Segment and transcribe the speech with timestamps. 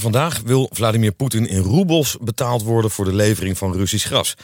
[0.00, 4.34] Vandaag wil Vladimir Poetin in roebels betaald worden voor de levering van Russisch gas.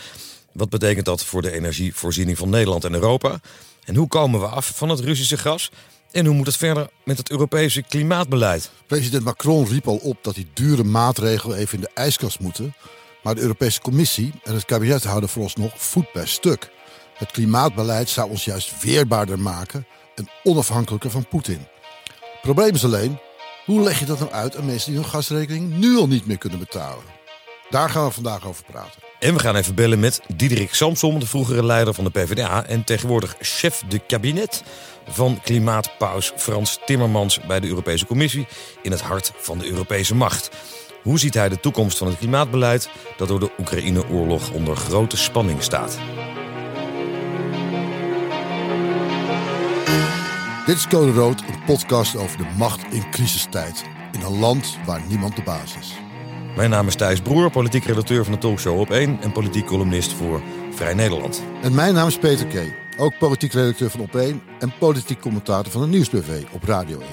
[0.53, 3.41] Wat betekent dat voor de energievoorziening van Nederland en Europa?
[3.85, 5.71] En hoe komen we af van het Russische gas?
[6.13, 8.71] En hoe moet het verder met het Europese klimaatbeleid?
[8.87, 12.75] President Macron riep al op dat die dure maatregelen even in de ijskast moeten.
[13.23, 16.71] Maar de Europese Commissie en het kabinet houden vooralsnog voet bij stuk.
[17.15, 21.67] Het klimaatbeleid zou ons juist weerbaarder maken en onafhankelijker van Poetin.
[22.15, 23.19] Het probleem is alleen,
[23.69, 26.39] hoe leg je dat nou uit aan mensen die hun gasrekening nu al niet meer
[26.39, 27.05] kunnen betalen?
[27.71, 29.03] Daar gaan we vandaag over praten.
[29.19, 32.85] En we gaan even bellen met Diederik Samsom, de vroegere leider van de PvdA en
[32.85, 34.63] tegenwoordig chef de kabinet
[35.09, 38.47] van klimaatpaus Frans Timmermans bij de Europese Commissie
[38.83, 40.51] in het hart van de Europese macht.
[41.03, 45.63] Hoe ziet hij de toekomst van het klimaatbeleid dat door de Oekraïne-oorlog onder grote spanning
[45.63, 45.99] staat?
[50.69, 53.85] Dit is Code Rood, een podcast over de macht in crisistijd.
[54.13, 55.95] In een land waar niemand de baas is.
[56.57, 60.13] Mijn naam is Thijs Broer, politiek redacteur van de talkshow Op 1 en politiek columnist
[60.13, 61.43] voor Vrij Nederland.
[61.63, 65.73] En mijn naam is Peter K., ook politiek redacteur van Op 1 en politiek commentator
[65.73, 67.09] van de Nieuwsbv op Radio 1.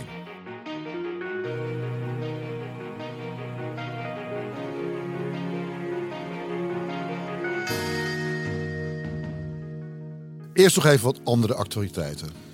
[10.54, 12.45] Eerst nog even wat andere actualiteiten.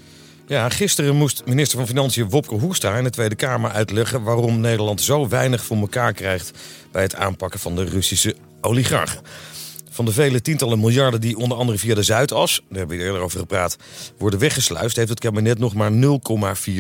[0.51, 5.01] Ja, gisteren moest minister van Financiën Wopke Hoekstra in de Tweede Kamer uitleggen waarom Nederland
[5.01, 6.51] zo weinig voor elkaar krijgt
[6.91, 9.21] bij het aanpakken van de Russische oligarchen.
[9.89, 13.21] Van de vele tientallen miljarden die onder andere via de Zuidas, daar hebben we eerder
[13.21, 13.77] over gepraat,
[14.17, 15.97] worden weggesluist, heeft het kabinet nog maar 0,4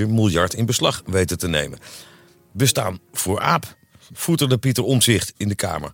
[0.07, 1.79] miljard in beslag weten te nemen.
[2.51, 3.75] We staan voor aap,
[4.13, 5.91] voeterde Pieter Omzicht in de Kamer.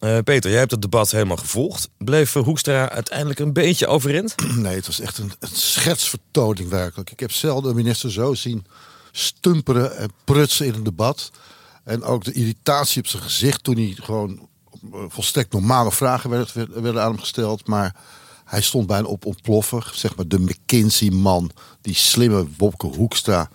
[0.00, 1.88] Uh, Peter, jij hebt het debat helemaal gevolgd.
[1.98, 4.34] Bleef Hoekstra uiteindelijk een beetje overeind?
[4.56, 7.10] Nee, het was echt een, een schetsvertoning werkelijk.
[7.10, 8.66] Ik heb zelden een minister zo zien
[9.12, 11.30] stumperen en prutsen in een debat.
[11.84, 14.48] En ook de irritatie op zijn gezicht toen hij gewoon
[14.92, 17.66] eh, volstrekt normale vragen werden, werden aan hem gesteld.
[17.66, 17.94] Maar
[18.44, 19.82] hij stond bijna op ontploffen.
[19.92, 23.50] Zeg maar de McKinsey-man, die slimme Wopke Hoekstra.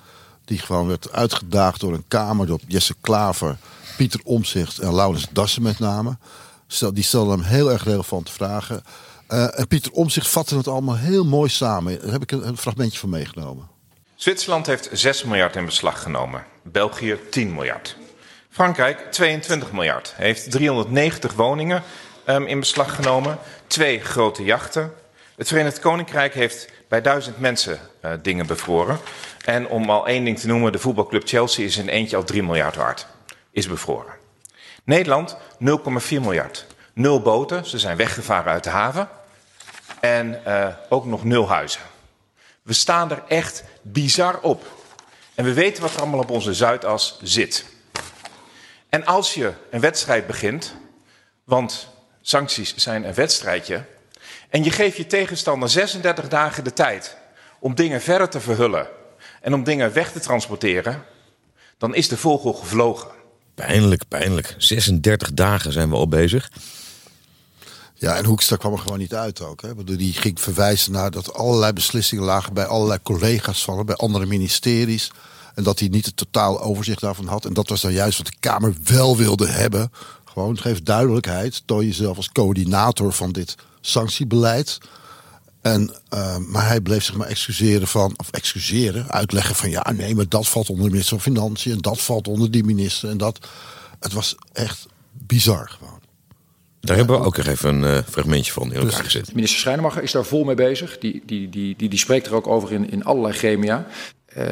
[0.46, 3.58] Die gewoon werd uitgedaagd door een kamer, door Jesse Klaver
[3.96, 6.18] Pieter Omzicht en Laurens Dassen met name.
[6.94, 8.84] Die stelden hem heel erg relevante vragen.
[9.30, 12.02] Uh, en Pieter Omzicht vatte het allemaal heel mooi samen.
[12.02, 13.68] Daar heb ik een, fragmentje van meegenomen.
[14.16, 16.46] Zwitserland heeft 6 miljard in beslag genomen.
[16.64, 17.98] België 10 miljard.
[18.50, 20.14] Frankrijk 22 miljard.
[20.16, 21.84] Heeft 390 woningen
[22.26, 23.38] um, in beslag genomen.
[23.68, 24.94] Twee grote jachten.
[25.36, 29.00] Het Verenigd Koninkrijk heeft bij duizend mensen uh, dingen bevroren.
[29.46, 32.44] En om al één ding te noemen, de voetbalclub Chelsea is in eentje al 3
[32.44, 33.08] miljard waard
[33.56, 34.14] is bevroren.
[34.84, 35.40] Nederland 0,4
[36.10, 36.66] miljard.
[36.94, 39.10] Nul boten, ze zijn weggevaren uit de haven.
[40.00, 41.82] En uh, ook nog nul huizen.
[42.62, 44.66] We staan er echt bizar op.
[45.36, 47.66] En we weten wat er allemaal op onze Zuidas zit.
[48.90, 50.76] En als je een wedstrijd begint,
[51.44, 51.88] want
[52.22, 53.86] sancties zijn een wedstrijdje,
[54.50, 57.18] en je geeft je tegenstander 36 dagen de tijd
[57.60, 58.88] om dingen verder te verhullen
[59.42, 61.06] en om dingen weg te transporteren,
[61.78, 63.24] dan is de vogel gevlogen.
[63.56, 64.56] Pijnlijk, pijnlijk.
[64.58, 66.50] 36 dagen zijn we al bezig.
[67.94, 69.62] Ja, en Hoekstra kwam er gewoon niet uit ook.
[69.62, 69.84] Hè?
[69.84, 75.12] Die ging verwijzen naar dat allerlei beslissingen lagen bij allerlei collega's van bij andere ministeries.
[75.56, 77.46] En dat hij niet het totaal overzicht daarvan had.
[77.46, 79.92] En dat was dan juist wat de Kamer wel wilde hebben.
[80.26, 81.62] Gewoon geef duidelijkheid.
[81.66, 84.78] Toon jezelf als coördinator van dit sanctiebeleid.
[85.66, 90.16] En, uh, maar hij bleef zich maar excuseren van, of excuseren, uitleggen van ja, nee,
[90.16, 93.18] maar dat valt onder de minister van Financiën en dat valt onder die minister en
[93.18, 93.48] dat.
[94.00, 96.00] Het was echt bizar gewoon.
[96.80, 99.34] Daar hebben we ook nog even een uh, fragmentje van in elkaar gezet.
[99.34, 100.98] Minister Schrijnemacher is daar vol mee bezig.
[100.98, 103.88] Die, die, die, die, die spreekt er ook over in, in allerlei gremia.
[104.38, 104.44] Uh,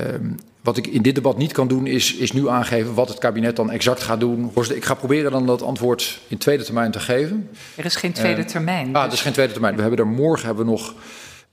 [0.62, 3.56] wat ik in dit debat niet kan doen, is, is nu aangeven wat het kabinet
[3.56, 4.52] dan exact gaat doen.
[4.74, 7.50] Ik ga proberen dan dat antwoord in tweede termijn te geven.
[7.76, 8.86] Er is geen tweede uh, termijn.
[8.86, 8.96] Dus...
[8.96, 9.76] Ah, er is geen tweede termijn.
[9.76, 10.94] We hebben er morgen hebben we nog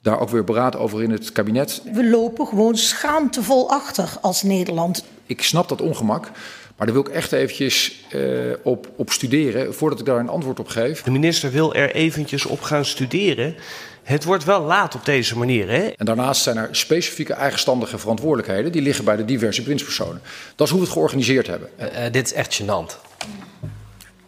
[0.02, 1.82] daar ook weer beraad over in het kabinet.
[1.92, 5.04] We lopen gewoon schaamtevol achter als Nederland.
[5.26, 6.30] Ik snap dat ongemak.
[6.76, 10.60] Maar daar wil ik echt eventjes uh, op, op studeren voordat ik daar een antwoord
[10.60, 11.02] op geef.
[11.02, 13.54] De minister wil er eventjes op gaan studeren.
[14.02, 15.68] Het wordt wel laat op deze manier.
[15.68, 15.86] Hè?
[15.86, 20.22] En daarnaast zijn er specifieke eigenstandige verantwoordelijkheden die liggen bij de diverse bewindspersonen.
[20.54, 21.68] Dat is hoe we het georganiseerd hebben.
[21.80, 22.96] Uh, uh, dit is echt gênant.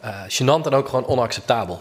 [0.04, 1.80] Uh, gênant en ook gewoon onacceptabel.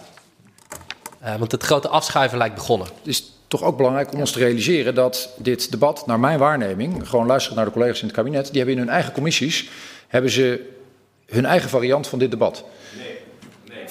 [1.38, 2.88] want het grote afschuiven lijkt begonnen.
[2.88, 7.10] Het is toch ook belangrijk om ons te realiseren dat dit debat, naar mijn waarneming,
[7.10, 9.70] gewoon luisteren naar de collega's in het kabinet, die hebben in hun eigen commissies
[10.08, 10.70] hebben ze
[11.26, 12.64] hun eigen variant van dit debat.
[12.98, 13.11] Nee.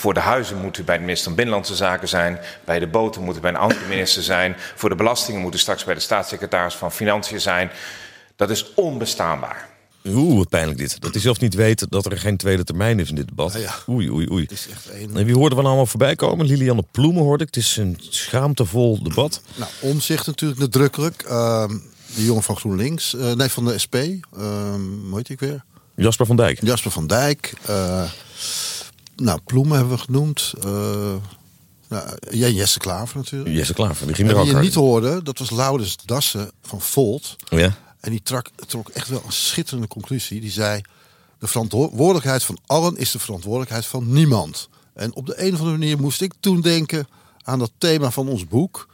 [0.00, 2.38] Voor de huizen moet u bij de minister van Binnenlandse Zaken zijn.
[2.64, 4.56] Bij de boten moet u bij een andere minister zijn.
[4.74, 7.70] Voor de belastingen moet u straks bij de staatssecretaris van Financiën zijn.
[8.36, 9.68] Dat is onbestaanbaar.
[10.06, 11.00] Oeh, wat pijnlijk dit.
[11.00, 13.52] Dat hij zelfs niet weet dat er geen tweede termijn is in dit debat.
[13.52, 13.74] Ja, ja.
[13.88, 14.42] Oei, oei, oei.
[14.42, 15.16] Het is echt een...
[15.16, 16.46] En wie hoorden we nou allemaal voorbij komen?
[16.46, 17.54] Lilianne Ploemen hoorde ik.
[17.54, 19.42] Het is een schaamtevol debat.
[19.54, 21.22] Nou, omzicht natuurlijk nadrukkelijk.
[21.22, 21.78] Ehm
[22.14, 23.14] de jongen van GroenLinks.
[23.16, 23.94] eh, nee, van de SP.
[23.94, 25.64] Ehm hoe heet ik weer?
[25.94, 26.58] Jasper van Dijk.
[26.62, 27.52] Jasper van Dijk.
[27.66, 28.02] eh,
[29.20, 30.52] nou, Ploemen hebben we genoemd.
[30.64, 31.14] eh
[31.88, 33.54] nou, ja, Jesse Klaver natuurlijk.
[33.54, 34.64] Jesse Klaver, die ging En er ook je hard.
[34.64, 37.36] niet hoorde, dat was Laurens Dassen van Volt.
[37.48, 37.76] Ja?
[38.00, 40.40] En die trok, trok echt wel een schitterende conclusie.
[40.40, 40.80] Die zei:
[41.38, 44.68] De verantwoordelijkheid van allen is de verantwoordelijkheid van niemand.
[44.94, 47.08] En op de een of andere manier moest ik toen denken
[47.42, 48.88] aan dat thema van ons boek.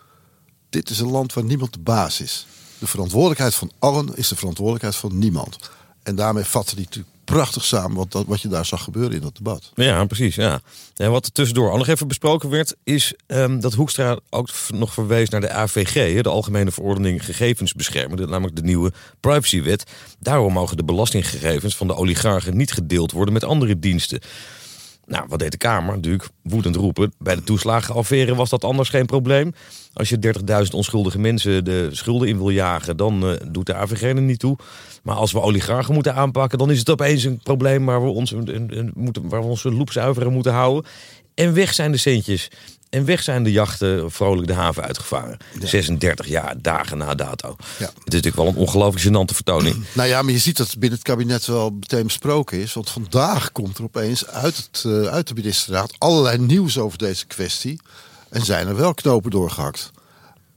[0.71, 2.47] Dit is een land waar niemand de baas is.
[2.79, 5.59] De verantwoordelijkheid van allen is de verantwoordelijkheid van niemand.
[6.07, 9.37] En daarmee vatte hij natuurlijk prachtig samen wat, wat je daar zag gebeuren in dat
[9.37, 9.73] debat.
[9.75, 10.35] Ja, precies.
[10.35, 10.61] Ja.
[10.97, 14.93] En wat er tussendoor ook nog even besproken werd, is ehm, dat Hoekstra ook nog
[14.93, 19.85] verwees naar de AVG, de Algemene Verordening Gegevensbescherming, namelijk de nieuwe privacywet.
[20.19, 24.21] Daarom mogen de belastinggegevens van de oligarchen niet gedeeld worden met andere diensten.
[25.07, 25.95] Nou, wat deed de Kamer?
[25.95, 27.13] Natuurlijk woedend roepen.
[27.19, 29.53] Bij de toeslagenaffaire was dat anders geen probleem.
[29.93, 30.19] Als je
[30.67, 34.39] 30.000 onschuldige mensen de schulden in wil jagen, dan eh, doet de AVG er niet
[34.39, 34.57] toe.
[35.03, 38.31] Maar als we oligarchen moeten aanpakken, dan is het opeens een probleem waar we, ons,
[38.33, 40.91] een, een- een- waar we onze loep zuiveren moeten houden.
[41.37, 42.49] En weg zijn de centjes.
[42.91, 45.39] En weg zijn de jachten vrolijk de haven uitgevaren.
[45.63, 47.57] 36 jaar, dagen na dato.
[47.59, 47.85] Ja.
[47.85, 49.85] Het is natuurlijk wel een ongelooflijk gênante vertoning.
[49.93, 52.73] Nou ja, maar je ziet dat het binnen het kabinet wel meteen besproken is.
[52.73, 57.27] Want vandaag komt er opeens uit, het, eh, uit de ministerraad allerlei nieuws over deze
[57.27, 57.81] kwestie.
[58.29, 59.91] En zijn er wel knopen doorgehakt.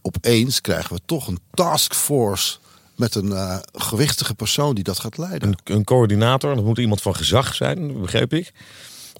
[0.01, 2.57] Opeens krijgen we toch een taskforce
[2.95, 5.47] met een eh, gewichtige persoon die dat gaat leiden.
[5.47, 8.51] Een, een coördinator, dat moet iemand van gezag zijn, begreep ik.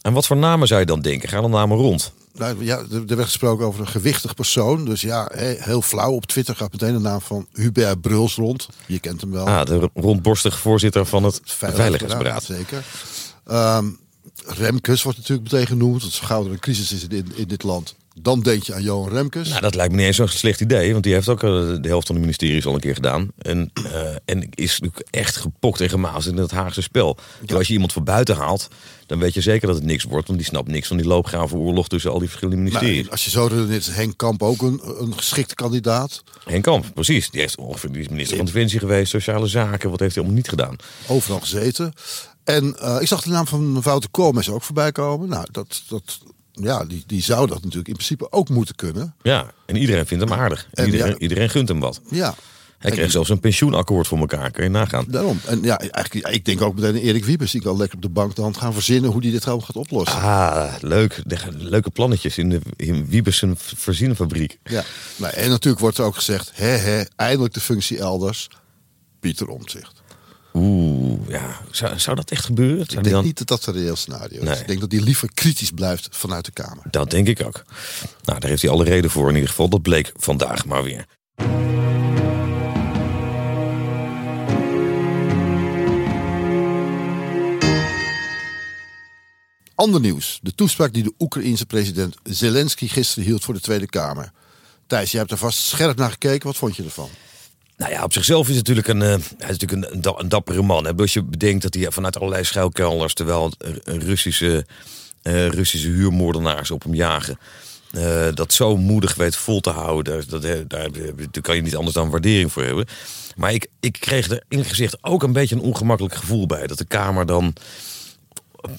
[0.01, 1.29] En wat voor namen zou je dan denken?
[1.29, 2.11] Gaan de namen rond?
[2.33, 4.85] Nou, ja, er er werd gesproken over een gewichtig persoon.
[4.85, 6.11] Dus ja, he- heel flauw.
[6.11, 8.67] Op Twitter gaat meteen de naam van Hubert Bruls rond.
[8.85, 9.47] Je kent hem wel.
[9.47, 12.43] Ah, de rondborstige voorzitter van het Veiligheidsberaad.
[12.43, 12.83] Zeker.
[13.45, 13.85] Ehm,
[14.45, 16.01] Remkes wordt natuurlijk meteen genoemd.
[16.01, 17.95] Want zo gauw er een crisis is in, in dit land.
[18.21, 19.49] Dan denk je aan Johan Remkes.
[19.49, 21.49] Nou, dat lijkt me niet eens zo'n slecht idee, want die heeft ook eh,
[21.81, 23.31] de helft van de ministeries al een keer gedaan.
[23.37, 27.17] En, eh, en is natuurlijk echt gepokt en gemaasd in het Haagse spel.
[27.41, 28.67] Dus als je iemand van buiten haalt,
[29.05, 31.57] dan weet je zeker dat het niks wordt, want die snapt niks van die loopgraven
[31.57, 33.01] oorlog tussen al die verschillende ministeries.
[33.01, 36.23] Maar als je zo redeneert, is Henk Kamp ook een, een geschikte kandidaat.
[36.43, 37.29] Henk Kamp, precies.
[37.29, 39.89] Die, heeft ongeveer, die is minister van Defensie geweest, sociale zaken.
[39.89, 40.75] Wat heeft hij allemaal niet gedaan?
[41.07, 41.93] Overal gezeten.
[42.43, 45.29] En eh, ik zag de naam van Wouter Koolmees ook voorbij komen.
[45.29, 46.19] Nou, dat, dat,
[46.61, 49.15] ja, die, die zou dat natuurlijk in principe ook moeten kunnen.
[49.21, 50.67] Ja, en iedereen vindt hem aardig.
[50.73, 51.17] En En iedereen, ja.
[51.17, 52.01] iedereen gunt hem wat.
[52.09, 52.35] Ja,
[52.77, 55.05] Hij kreeg zelfs een pensioenakkoord voor elkaar, kun je nagaan.
[55.07, 55.39] daarom.
[55.45, 57.51] En ja, eigenlijk, ik denk ook meteen Erik Wiebes.
[57.51, 59.75] Die kan lekker op de bank de hand gaan verzinnen hoe die dit allemaal gaat
[59.75, 60.21] oplossen.
[60.21, 61.21] Ah, leuk.
[61.25, 64.57] De- Leuke plannetjes in de in Wiebersen Verzienenfabriek.
[64.63, 64.83] Ja.
[65.15, 68.47] Nou, en natuurlijk wordt er ook gezegd, hè, hè, eindelijk de functie elders.
[69.19, 69.98] Pieter Omtzigt.
[70.53, 71.61] Oeh, ja.
[71.71, 72.85] Zou, zou dat echt gebeuren?
[72.85, 73.23] Zou Ik denk dan...
[73.23, 74.47] niet dat dat een reëel scenario is.
[74.47, 74.59] Nee.
[74.59, 76.83] Ik denk dat hij liever kritisch blijft vanuit de Kamer.
[76.91, 77.61] Dat denk ik ook.
[78.23, 79.69] Nou, daar heeft hij alle reden voor in ieder geval.
[79.69, 81.05] Dat bleek vandaag maar weer.
[89.75, 90.39] Ander nieuws.
[90.41, 94.31] De toespraak die de Oekraïense president Zelensky gisteren hield voor de Tweede Kamer.
[94.87, 96.47] Thijs, jij hebt er vast scherp naar gekeken.
[96.47, 97.09] Wat vond je ervan?
[97.79, 100.15] Nou ja, op zichzelf is het natuurlijk een, eh, hij is natuurlijk een, een, da-
[100.17, 100.85] een dappere man.
[100.85, 100.93] Hè?
[100.95, 103.13] Als je bedenkt dat hij vanuit allerlei schuilkelders...
[103.13, 103.51] terwijl
[103.83, 104.65] Russische,
[105.21, 107.39] eh, Russische huurmoordenaars op hem jagen...
[107.91, 110.23] eh, dat zo moedig weet vol te houden.
[110.27, 110.89] Dat, daar, daar,
[111.31, 112.85] daar kan je niet anders dan waardering voor hebben.
[113.35, 116.67] Maar ik, ik kreeg er in gezicht ook een beetje een ongemakkelijk gevoel bij.
[116.67, 117.53] Dat de Kamer dan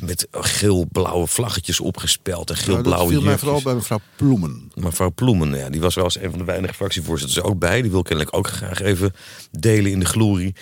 [0.01, 2.51] met geel-blauwe vlaggetjes opgespeld...
[2.51, 4.73] en Nou, dat geel-blauwe viel mij vooral bij mevrouw Ploemen.
[4.75, 7.83] Mevrouw Ploemen, ja, die was wel eens een van de weinige fractievoorzitters ook bij.
[7.83, 9.15] Die wil kennelijk ook graag even
[9.51, 10.55] delen in de glorie.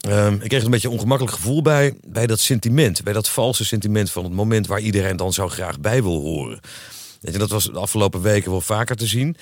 [0.00, 3.02] Ehm, ik kreeg een beetje een ongemakkelijk gevoel bij, bij dat sentiment.
[3.02, 6.60] Bij dat valse sentiment van het moment waar iedereen dan zo graag bij wil horen.
[7.20, 9.36] Je, dat was de afgelopen weken wel vaker te zien.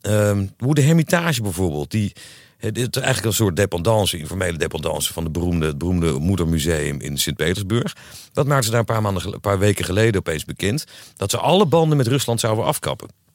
[0.00, 2.12] Ehm, hoe de Hermitage bijvoorbeeld, die...
[2.56, 7.18] Het is eigenlijk een soort dependance, informele dependance van de beroemde, het beroemde moedermuseum in
[7.18, 7.96] Sint-Petersburg.
[8.32, 10.84] Dat maakte ze daar een paar, maanden, een paar weken geleden opeens bekend.
[11.16, 13.25] Dat ze alle banden met Rusland zouden afkappen.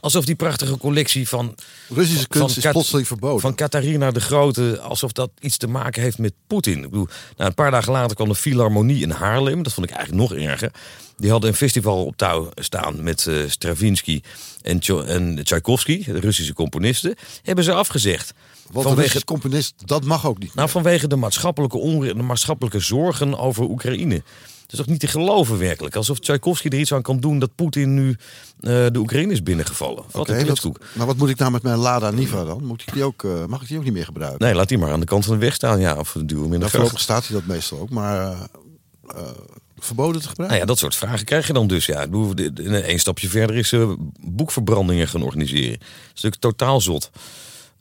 [0.00, 1.54] Alsof die prachtige collectie van,
[1.88, 3.40] Russische Van kunst is plotseling verboden.
[3.40, 6.76] van Catharina de Grote, alsof dat iets te maken heeft met Poetin.
[6.76, 9.62] Ik bedoel, nou, een paar dagen later kwam de Philharmonie in Haarlem.
[9.62, 10.70] Dat vond ik eigenlijk nog erger.
[11.16, 14.20] Die hadden een festival op touw staan met eh, Stravinsky
[14.62, 17.14] en, Tjo- en Tchaikovsky, de Russische componisten.
[17.42, 18.32] Hebben ze afgezegd.
[18.72, 20.54] Want een Russisch componist, dat mag ook niet.
[20.54, 24.22] Nou, vanwege de maatschappelijke, onre- de maatschappelijke zorgen over Oekraïne.
[24.68, 25.96] Het is toch niet te geloven werkelijk.
[25.96, 28.16] Alsof Tchaikovsky er iets aan kan doen dat Poetin nu
[28.60, 30.04] eh, de Oekraïne is binnengevallen.
[30.10, 30.80] Wat wat, kletskoek.
[30.92, 32.64] maar wat moet ik nou met mijn Lada Niva dan?
[32.64, 34.46] Moet ik die ook, eh, mag ik die ook niet meer gebruiken?
[34.46, 35.80] Nee, laat die maar aan de kant van de weg staan.
[35.80, 38.32] Ja, of duw hem in de Nou, voorlopig staat hij dat meestal ook, maar
[39.06, 39.20] eh,
[39.78, 40.46] verboden te gebruiken?
[40.46, 41.86] Nou ja, dat soort vragen krijg je dan dus.
[41.86, 43.74] Ja, een stapje verder is
[44.20, 45.78] boekverbrandingen gaan organiseren.
[45.78, 47.10] Dat is natuurlijk totaal zot.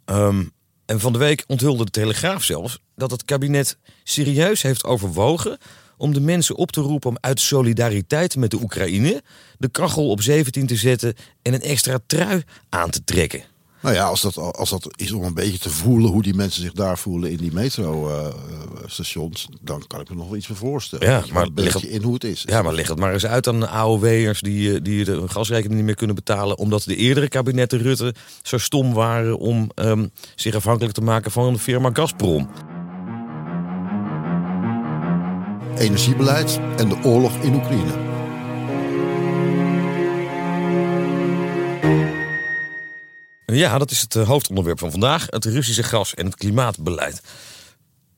[0.05, 0.43] Ehm,
[0.85, 5.57] en van de week onthulde de Telegraaf zelfs dat het kabinet serieus heeft overwogen
[5.97, 9.21] om de mensen op te roepen om uit solidariteit met de Oekraïne
[9.57, 13.43] de kachel op 17 te zetten en een extra trui aan te trekken.
[13.81, 16.61] Nou ja, als dat, als dat is om een beetje te voelen hoe die mensen
[16.61, 21.07] zich daar voelen in die metrostations, dan kan ik me nog wel iets meer voorstellen.
[21.07, 22.43] Ja, maar een beetje in hoe het is.
[22.45, 25.75] Ja, maar leg het maar eens uit aan de AOW'ers die, eh, die de gasrekening
[25.75, 26.57] niet meer kunnen betalen.
[26.57, 31.53] Omdat de eerdere kabinetten Rutte zo stom waren om ehm, zich afhankelijk te maken van
[31.53, 32.49] de firma Gazprom.
[35.79, 38.05] Energiebeleid en de oorlog in Oekraïne.
[43.45, 45.25] Ja, dat is het eh, hoofdonderwerp van vandaag.
[45.29, 47.21] Het Russische gas en het klimaatbeleid.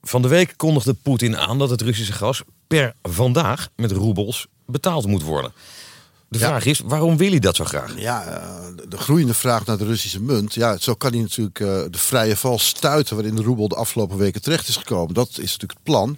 [0.02, 5.08] Van de week kondigde Poetin aan dat het Russische gas per vandaag met roebels betaald
[5.08, 5.54] moet worden.
[6.28, 6.48] De Ja.
[6.48, 7.94] vraag is, waarom wil hij dat zo graag?
[8.00, 10.54] Ja, eh, de- de groeiende vraag naar de Russische munt.
[10.54, 14.18] Ja, zo kan hij natuurlijk eh, de vrije val stuiten waarin de roebel de afgelopen
[14.18, 15.14] weken terecht is gekomen.
[15.14, 16.18] Dat is natuurlijk het plan.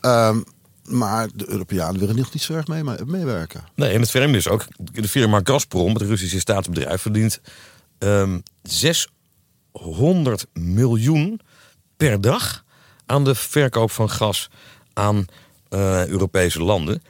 [0.00, 0.40] Ehm,
[0.84, 3.64] maar de Europeanen willen nog niet zo erg mee, meewerken.
[3.74, 7.40] Nee, en het vreemde is ook, de firma Gazprom, het Russische staatsbedrijf, verdient
[7.98, 11.40] ehm 600 miljoen
[11.96, 12.64] per dag
[13.06, 14.50] aan de verkoop van gas
[14.92, 15.26] aan
[15.68, 17.02] eh, Europese landen.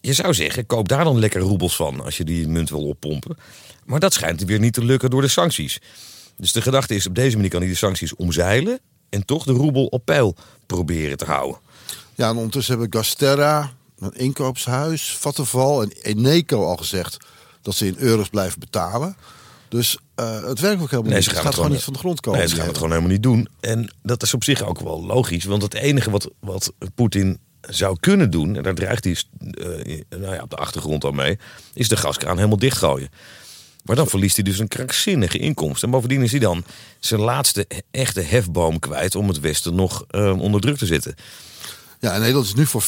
[0.00, 3.36] Je zou zeggen, koop daar dan lekker roebels van als je die munt wil oppompen.
[3.84, 5.80] Maar dat schijnt weer niet te lukken door de sancties.
[6.36, 9.52] Dus de gedachte is, op deze manier kan hij de sancties omzeilen en toch de
[9.52, 11.58] roebel op peil proberen te houden.
[12.14, 17.16] Ja, en ondertussen hebben Gasterra, een inkoopshuis, Vattenval en Eneco al gezegd
[17.62, 19.16] dat ze in euro's blijven betalen.
[19.68, 21.24] Dus eh, het werkt ook helemaal Nee, niet.
[21.24, 22.38] ze Het gaan gaat het gewoon gewoon- niet van de grond komen.
[22.38, 23.48] Nee, ze gaan het gewoon helemaal niet doen.
[23.60, 25.44] En dat is op zich ook wel logisch.
[25.44, 28.56] Want het enige wat, wat Poetin zou kunnen doen...
[28.56, 29.16] en daar dreigt hij
[29.50, 31.38] eh, nou ja, op de achtergrond al mee...
[31.74, 33.08] is de gaskraan helemaal dichtgooien.
[33.84, 35.82] Maar dan verliest hij dus een krankzinnige inkomst.
[35.82, 36.64] En bovendien is hij dan
[36.98, 39.14] zijn laatste echte hefboom kwijt...
[39.14, 41.14] om het Westen nog eh, onder druk te zetten.
[42.04, 42.86] Ja, Nederland is nu voor 15%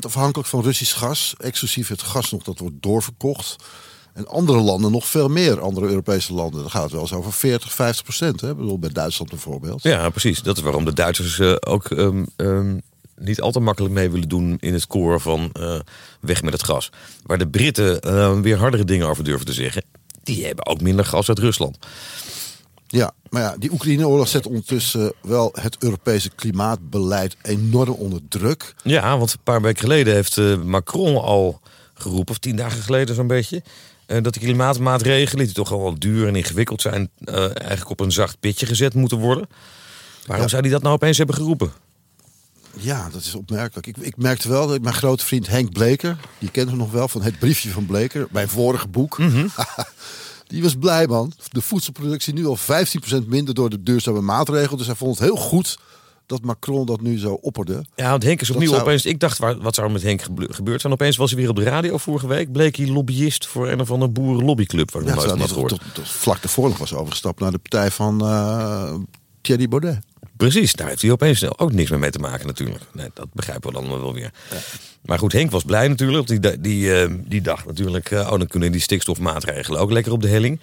[0.00, 1.34] afhankelijk van Russisch gas.
[1.38, 3.56] Exclusief het gas nog dat wordt doorverkocht.
[4.12, 6.60] En andere landen nog veel meer, andere Europese landen.
[6.60, 8.42] Dan gaat het wel eens over 40, 50 procent.
[8.42, 9.82] Ik bedoel, bij Duitsland bijvoorbeeld.
[9.82, 10.42] Ja, precies.
[10.42, 12.76] Dat is waarom de Duitsers eh, ook ehm, ehm,
[13.16, 15.80] niet al te makkelijk mee willen doen in het koor van eh,
[16.20, 16.90] weg met het gas.
[17.22, 19.84] Waar de Britten eh, weer hardere dingen over durven te zeggen.
[20.22, 21.78] Die hebben ook minder gas uit Rusland.
[22.88, 28.74] Ja, maar ja, die Oekraïne-oorlog zet ondertussen wel het Europese klimaatbeleid enorm onder druk.
[28.82, 31.60] Ja, want een paar weken geleden heeft eh, Macron al
[31.94, 33.62] geroepen, of tien dagen geleden zo'n beetje,
[34.06, 38.00] eh, dat de klimaatmaatregelen, die toch al wel duur en ingewikkeld zijn, eh, eigenlijk op
[38.00, 39.48] een zacht pitje gezet moeten worden.
[40.26, 40.50] Waarom Ja.
[40.50, 41.72] zou hij dat nou opeens hebben geroepen?
[42.78, 43.86] Ja, dat is opmerkelijk.
[43.86, 47.08] Ik, ik merkte wel dat mijn grote vriend Henk Bleker, die kent hem nog wel
[47.08, 49.18] van het briefje van Bleker, mijn vorige boek.
[50.46, 51.32] die was blij man.
[51.50, 52.56] De voedselproductie nu al
[53.22, 54.78] 15% minder door de duurzame maatregelen.
[54.78, 55.78] Dus hij vond het heel goed
[56.26, 57.84] dat Macron dat nu zo opperde.
[57.96, 59.04] Ja, want Henk is opnieuw zou- opeens.
[59.04, 60.92] Ik dacht, waar- wat zou er met Henk gebe- gebeurd zijn?
[60.92, 62.52] Opeens was hij weer op de radio vorige week.
[62.52, 64.90] Bleek hij lobbyist voor een of andere boerenlobbyclub.
[64.90, 65.68] Waar ik Ja, nooit van had gehoord.
[65.70, 68.94] tot, tot vlak daarvoor nog was overgestapt naar de partij van eh,
[69.40, 69.98] Thierry Baudet.
[70.36, 72.84] Precies, daar heeft hij opeens ook niks meer mee te maken natuurlijk.
[72.92, 74.30] Nee, dat begrijpen we dan wel weer.
[75.06, 76.26] Maar goed, Henk was blij natuurlijk.
[76.26, 80.22] Die, die, eh, die dacht natuurlijk, eh, oh dan kunnen die stikstofmaatregelen ook lekker op
[80.22, 80.60] de helling.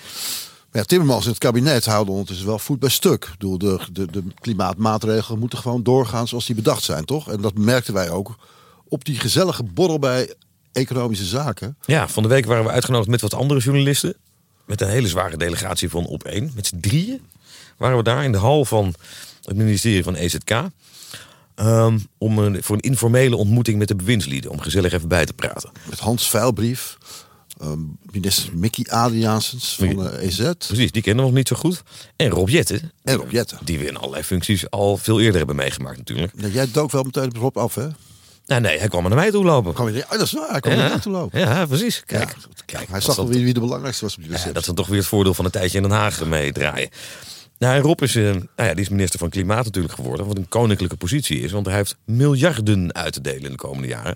[0.72, 3.30] Ja, Timmermans en het kabinet houden ondertussen wel voet bij stuk.
[3.32, 7.32] Bedoel, de, de, de klimaatmaatregelen moeten gewoon doorgaan zoals die bedacht zijn, toch?
[7.32, 8.36] En dat merkten wij ook
[8.88, 10.34] op die gezellige borrel bij
[10.72, 11.78] economische zaken.
[11.86, 14.16] Ja, van de week waren we uitgenodigd met wat andere journalisten.
[14.66, 16.52] Met een hele zware delegatie van op één.
[16.56, 17.22] Met z'n drieën
[17.78, 18.94] waren we daar in de hal van
[19.44, 20.52] het ministerie van EZK.
[21.55, 24.51] Ehm, om een, voor een informele ontmoeting met de bewindslieden.
[24.51, 25.72] Om gezellig even bij te praten.
[25.89, 26.98] Met Hans Veilbrief,
[27.62, 27.79] ehm,
[28.12, 31.83] minister Mickey Adriaansens van de EZ Precies, die kennen we nog niet zo goed.
[32.15, 32.91] En Rob Jetten.
[33.03, 33.57] en Rob Jetten.
[33.63, 36.33] Die we in allerlei functies al veel eerder hebben meegemaakt natuurlijk.
[36.38, 37.88] Ja, jij dook wel meteen op Rob af, hè?
[38.45, 39.74] Nou nee, hij kwam naar mij toe lopen.
[39.74, 41.39] Kwam je, oh, dat is waar, hij kwam er naartoe lopen.
[41.39, 42.03] ja, precies.
[42.05, 44.53] Kijk, Ja, kijk hij zag wel wie, wie de belangrijkste was op die Ja, receptie.
[44.53, 46.89] dat is dan toch weer het voordeel van een tijdje in Den Haag meedraaien.
[47.63, 50.25] Nou, Rob is, eh, nou ja, die is minister van Klimaat natuurlijk geworden.
[50.27, 51.51] Wat een koninklijke positie is.
[51.51, 54.15] Want hij heeft miljarden uit te delen in de komende jaren.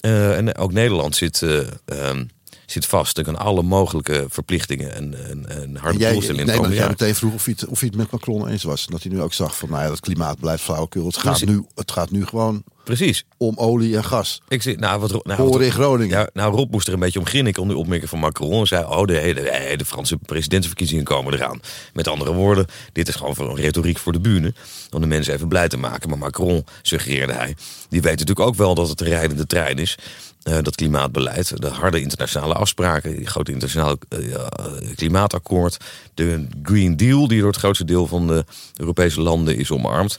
[0.00, 2.24] Eh, en ook Nederland zit eh, ehm,
[2.72, 6.46] zit vast ook aan alle mogelijke verplichtingen en, en, en harde Jij, doelstellingen.
[6.46, 8.84] nee, maar jij meteen vroeg of hij, het, of hij het met Macron eens was.
[8.86, 11.06] En dat hij nu ook zag van, nou ja, dat klimaatbeleid flauwekul.
[11.06, 11.48] Het gaat, Precies.
[11.48, 13.24] nu, het gaat nu gewoon Precies.
[13.36, 14.42] om olie en gas.
[14.48, 16.18] Ik zie, nou, wat, nou, wat- in Groningen.
[16.18, 18.60] Ja, nou, Rob moest er een beetje om grinniken om de opmerking van Macron.
[18.60, 21.60] En zei, oh, de, de, de Franse presidentsverkiezingen komen eraan.
[21.92, 24.54] Met andere woorden, dit is gewoon voor een retoriek voor de bühne.
[24.90, 26.08] Om de mensen even blij te maken.
[26.08, 27.56] Maar Macron, suggereerde hij,
[27.88, 29.98] die weet natuurlijk ook wel dat het een rijdende trein is.
[30.42, 34.48] Eh, dat klimaatbeleid, de harde internationale afspraken, die grote internationale eh, ja,
[34.94, 35.76] klimaatakkoord,
[36.14, 38.44] de Green Deal, die door het grootste deel van de
[38.76, 40.18] Europese landen is omarmd.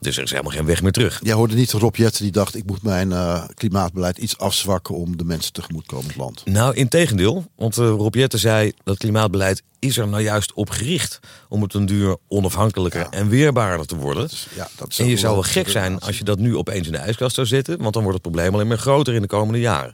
[0.00, 1.20] Dus er is helemaal geen weg meer terug.
[1.22, 5.16] Jij hoorde niet Rob Jetten die dacht, ik moet mijn eh, klimaatbeleid iets afzwakken om
[5.16, 6.44] de mensen tegemoet te komen in het land.
[6.44, 7.44] Nou, in tegendeel.
[7.56, 11.74] Want eh Rob Jetten zei dat klimaatbeleid is er nou juist op gericht om het
[11.74, 13.10] een duur onafhankelijker Ja.
[13.10, 14.28] en weerbaarder te worden.
[14.28, 16.86] Dus, ja, dat is en je zou wel gek zijn als je dat nu opeens
[16.86, 19.28] in de ijskast zou zetten, want dan wordt het probleem alleen maar groter in de
[19.28, 19.92] komende jaren.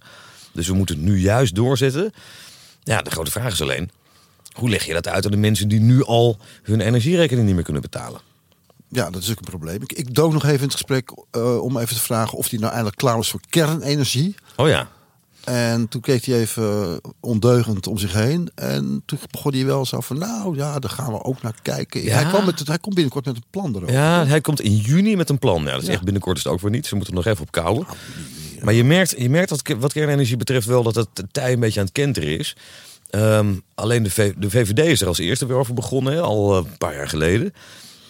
[0.53, 2.13] Dus we moeten het nu juist doorzetten.
[2.83, 3.91] Ja, de grote vraag is alleen,
[4.53, 7.65] hoe leg je dat uit aan de mensen die nu al hun energierekening niet meer
[7.65, 8.21] kunnen betalen?
[8.89, 9.83] Ja, dat is ook een probleem.
[9.83, 12.59] Ik, ik dook nog even in het gesprek eh, om even te vragen of hij
[12.59, 14.35] nou eindelijk klaar was voor kernenergie.
[14.57, 14.89] Oh ja,
[15.45, 18.51] En toen keek hij even ondeugend om zich heen.
[18.55, 22.03] En toen begon hij wel zo van, nou ja, daar gaan we ook naar kijken.
[22.03, 22.15] Ja.
[22.15, 23.93] Hij, kwam met het, hij komt binnenkort met een plan erover.
[23.93, 25.63] Ja, hij komt in juni met een plan.
[25.65, 25.93] Ja, dat is Ja.
[25.93, 26.87] echt binnenkort is het ook weer niet.
[26.87, 27.87] Ze moeten nog even op kouwen.
[28.63, 31.81] Maar je merkt, je merkt dat wat kernenergie betreft wel dat het tij een beetje
[31.81, 32.57] aan het kenteren is.
[33.11, 36.65] Ehm, alleen de, V- de VVD is er als eerste weer over begonnen, al eh,
[36.71, 37.53] een paar jaar geleden.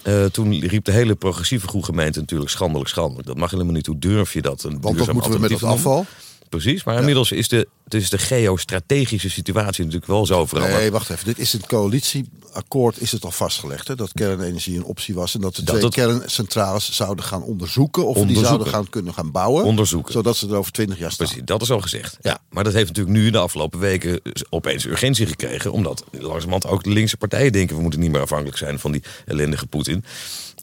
[0.06, 3.26] Eh, toen riep de hele progressieve groep gemeente natuurlijk schandelijk, schandelijk.
[3.26, 3.86] Dat mag helemaal niet.
[3.86, 4.62] Hoe durf je dat?
[4.62, 5.68] Een Want wat moeten we met noemen?
[5.68, 6.06] afval?
[6.48, 10.78] Precies, maar inmiddels is de, is de geostrategische situatie natuurlijk wel zo veranderd.
[10.80, 11.24] Nee, wacht even.
[11.24, 13.88] Dit is het coalitieakkoord is het al vastgelegd.
[13.88, 15.34] Hè, dat kernenergie een optie was.
[15.34, 18.06] En dat de Dat twee het- kerncentrales zouden gaan onderzoeken.
[18.06, 19.64] Of die zouden gaan kunnen gaan bouwen.
[19.64, 20.12] Onderzoeken.
[20.12, 21.26] Zodat ze er over twintig jaar staan.
[21.26, 22.16] Precies, dat is al gezegd.
[22.20, 22.38] Ja.
[22.50, 25.72] Maar dat heeft natuurlijk nu de afgelopen weken opeens urgentie gekregen.
[25.72, 27.76] Omdat langzamerhand ook de linkse partijen denken...
[27.76, 30.04] we moeten niet meer afhankelijk zijn van die ellendige Poetin.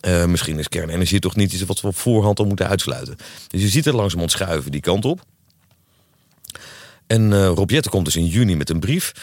[0.02, 3.16] Eh, misschien is kernenergie toch niet iets wat we op voorhand al moeten uitsluiten.
[3.48, 5.22] Dus je ziet het langzamerhand schuiven die kant op.
[7.08, 9.14] En eh Rob komt dus in juni met een brief.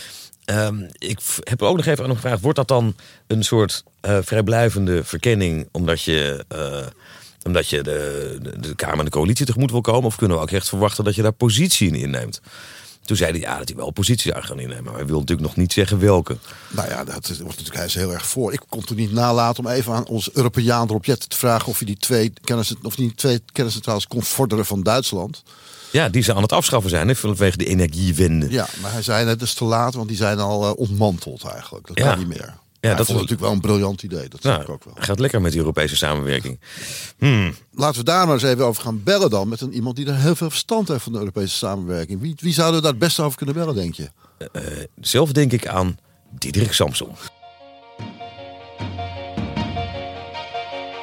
[0.44, 2.94] Ehm, ik heb ook nog even aan hem gevraagd: wordt dat dan
[3.26, 6.86] een soort eh, vrijblijvende verkenning omdat je, eh,
[7.42, 10.04] omdat je de, de, Kamer en de coalitie tegemoet wil komen?
[10.04, 12.40] Of kunnen we ook echt verwachten dat je daar positie in inneemt?
[13.04, 14.84] Toen zei hij ja, dat hij wel positie zou gaan innemen.
[14.84, 16.36] Maar hij wil natuurlijk nog niet zeggen welke.
[16.68, 18.52] Nou ja, dat wordt natuurlijk, hij is heel erg voor.
[18.52, 21.68] Ik kon toen niet nalaten om even aan ons Europeaan Rob te vragen...
[21.68, 22.32] of hij die twee,
[22.82, 25.42] of die twee kerncentrales kon vorderen van Duitsland.
[25.92, 28.50] Ja, die ze aan het afschaffen zijn hè, vanwege de energiewende.
[28.50, 31.86] Ja, maar hij zei net is te laat, want die zijn al eh, ontmanteld eigenlijk.
[31.86, 32.08] Dat Ja.
[32.08, 32.54] kan niet meer.
[32.80, 34.28] Ja, dat is- het natuurlijk wel een briljant idee.
[34.28, 34.94] Dat snap ik Nou, ook wel.
[34.98, 36.60] gaat lekker met die Europese samenwerking.
[37.18, 37.54] Hmm.
[37.72, 39.48] Laten we daar maar eens even over gaan bellen dan.
[39.48, 42.20] Met een, iemand die er heel veel verstand heeft van de Europese samenwerking.
[42.20, 44.10] Wie, wie zouden we daar het beste over kunnen bellen, denk je?
[44.52, 44.62] Eh,
[45.00, 45.98] zelf denk ik aan
[46.38, 47.08] Diederik Samson.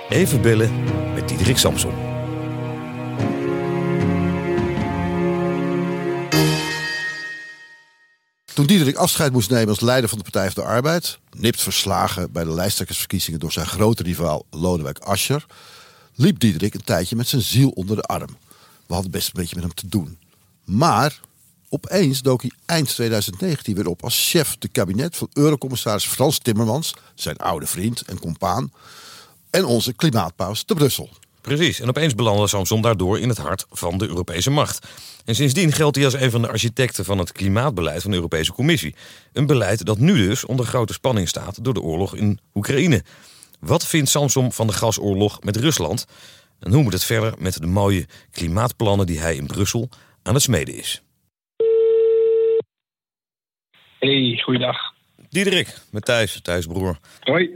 [0.09, 0.71] Even bellen
[1.13, 2.06] met Diederik Samson.
[8.57, 11.19] Toen Diederik afscheid moest nemen als leider van de Partij van de Arbeid...
[11.37, 15.45] nipt verslagen bij de lijsttrekkersverkiezingen door zijn grote rivaal Lodewijk Asscher...
[16.15, 18.37] liep Diederik een tijdje met zijn ziel onder de arm.
[18.87, 20.19] We hadden best een beetje met hem te doen.
[20.65, 21.19] Maar
[21.69, 26.93] opeens dook hij eind 2019 weer op als chef de kabinet van Eurocommissaris Frans Timmermans...
[27.15, 28.71] zijn oude vriend en compaan...
[29.49, 31.09] en onze klimaatpaus te Brussel.
[31.47, 34.87] Precies, en opeens belandde Samson daardoor in het hart van de Europese macht.
[35.25, 38.53] En sindsdien geldt hij als een van de architecten van het klimaatbeleid van de Europese
[38.53, 38.95] Commissie.
[39.33, 43.03] Een beleid dat nu dus onder grote spanning staat door de oorlog in Oekraïne.
[43.59, 46.05] Wat vindt Samson van de gasoorlog met Rusland?
[46.59, 49.89] En hoe moet het verder met de mooie klimaatplannen die hij in Brussel
[50.23, 51.01] aan het smeden is?
[53.99, 54.96] Hey, goeiedag.
[55.43, 56.97] Diederik, met Thijs, Thijs broer.
[57.19, 57.49] Hoi.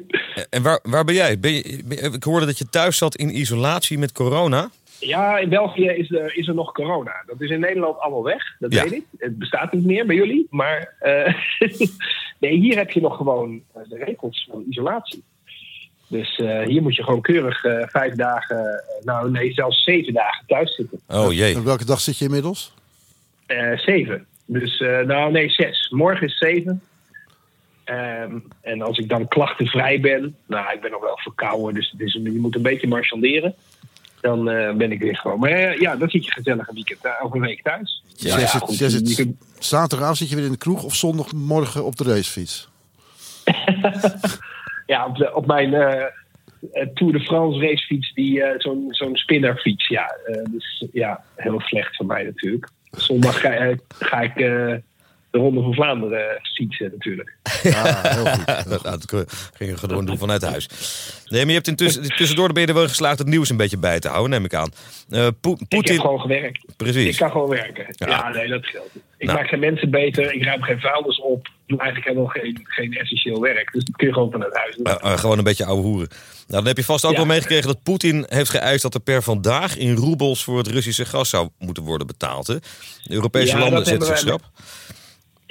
[0.50, 1.40] En waar, waar ben jij?
[1.40, 4.70] Ben je, ben Ik hoorde dat je thuis zat in isolatie met corona.
[5.00, 7.24] Ja, in België is er, is er nog corona.
[7.26, 8.84] Dat is in Nederland allemaal weg, dat Ja.
[8.84, 9.04] weet ik.
[9.18, 10.48] Het bestaat niet meer bij jullie.
[10.50, 11.34] Maar eh,
[12.40, 15.24] nee, hier heb je nog gewoon eh, de regels van isolatie.
[16.08, 20.14] Dus eh, hier moet je gewoon keurig eh, vijf dagen, eh, nou nee, zelfs zeven
[20.14, 21.00] dagen thuis zitten.
[21.08, 21.56] Oh jee.
[21.56, 22.74] En welke dag zit je inmiddels?
[23.46, 24.26] Eh, zeven.
[24.46, 25.90] Dus, eh, nou nee, zes.
[25.90, 26.82] Morgen is zeven.
[27.92, 32.02] Ehm, en als ik dan klachtenvrij ben, nou, ik ben nog wel verkouden, dus het
[32.02, 33.56] is, je moet een beetje marchanderen.
[34.22, 35.40] Dan eh, ben ik weer gewoon.
[35.40, 38.04] Maar eh, ja, dan zit je gezellig een weekend, eh, of een week thuis.
[38.16, 40.96] Ja, zit- goed, jij zit- je kunt- Zaterdagavond zit je weer in de kroeg of
[40.96, 42.70] zondagmorgen op de racefiets?
[44.86, 45.72] ja, op, de- op mijn
[46.94, 49.88] Tour de France racefiets, die, eh, zo'n zo'n spinnerfiets.
[49.88, 52.68] Ja, eh, dus ja, heel slecht van mij natuurlijk.
[52.92, 54.74] Zondag ga, ga ik eh,
[55.32, 57.36] de Ronde van Vlaanderen fietsen natuurlijk.
[57.64, 58.46] Ja, heel goed.
[58.70, 60.68] dat, dat ging je gewoon doen vanuit huis.
[61.26, 63.78] Nee, maar je hebt intussen, tussendoor ben je er wel geslaagd het nieuws een beetje
[63.78, 64.72] bij te houden, neem ik aan.
[65.10, 66.66] Eh, Poe- Ik heb gewoon gewerkt.
[66.78, 67.08] Precies.
[67.12, 67.86] Ik kan gewoon werken.
[67.90, 68.08] Ja.
[68.08, 68.90] Ja, nee, dat geldt.
[69.18, 69.40] Ik Nou.
[69.40, 71.46] maak geen mensen beter, ik ruim geen vuilnis op.
[71.48, 73.72] Ik doe eigenlijk helemaal geen, geen essentieel werk.
[73.74, 74.86] Dus dat kun je gewoon vanuit huis doen.
[74.86, 76.08] Eh, eh, gewoon een beetje ouwe hoeren.
[76.10, 77.18] Nou, dan heb je vast ook Ja.
[77.18, 81.06] wel meegekregen dat Poetin heeft geëist dat er per vandaag in roebels voor het Russische
[81.06, 82.48] gas zou moeten worden betaald.
[82.48, 82.56] Hè?
[83.04, 84.42] De Europese Ja, landen zetten zich schrap.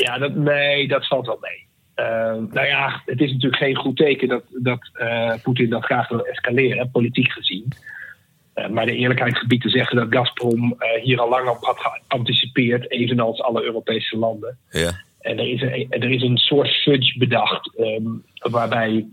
[0.01, 1.67] Ja, dat, nee, dat valt wel mee.
[1.95, 6.09] Eh, nou ja, het is natuurlijk geen goed teken dat, dat eh, Poetin dat graag
[6.09, 7.69] wil escaleren, politiek gezien.
[8.55, 11.79] Eh, maar de eerlijkheid gebiedt te zeggen dat Gazprom eh, hier al lang op had
[11.79, 14.59] geanticipeerd, evenals alle Europese landen.
[14.71, 14.91] Ja.
[15.21, 18.09] En er is een, er is een soort fudge bedacht, ehm,
[18.51, 19.07] waarbij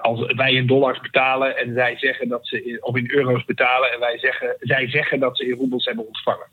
[0.00, 3.92] als wij in dollars betalen en zij zeggen dat ze in, of in euro's betalen
[3.92, 6.46] en wij zeggen, zij zeggen dat ze in roebels hebben ontvangen.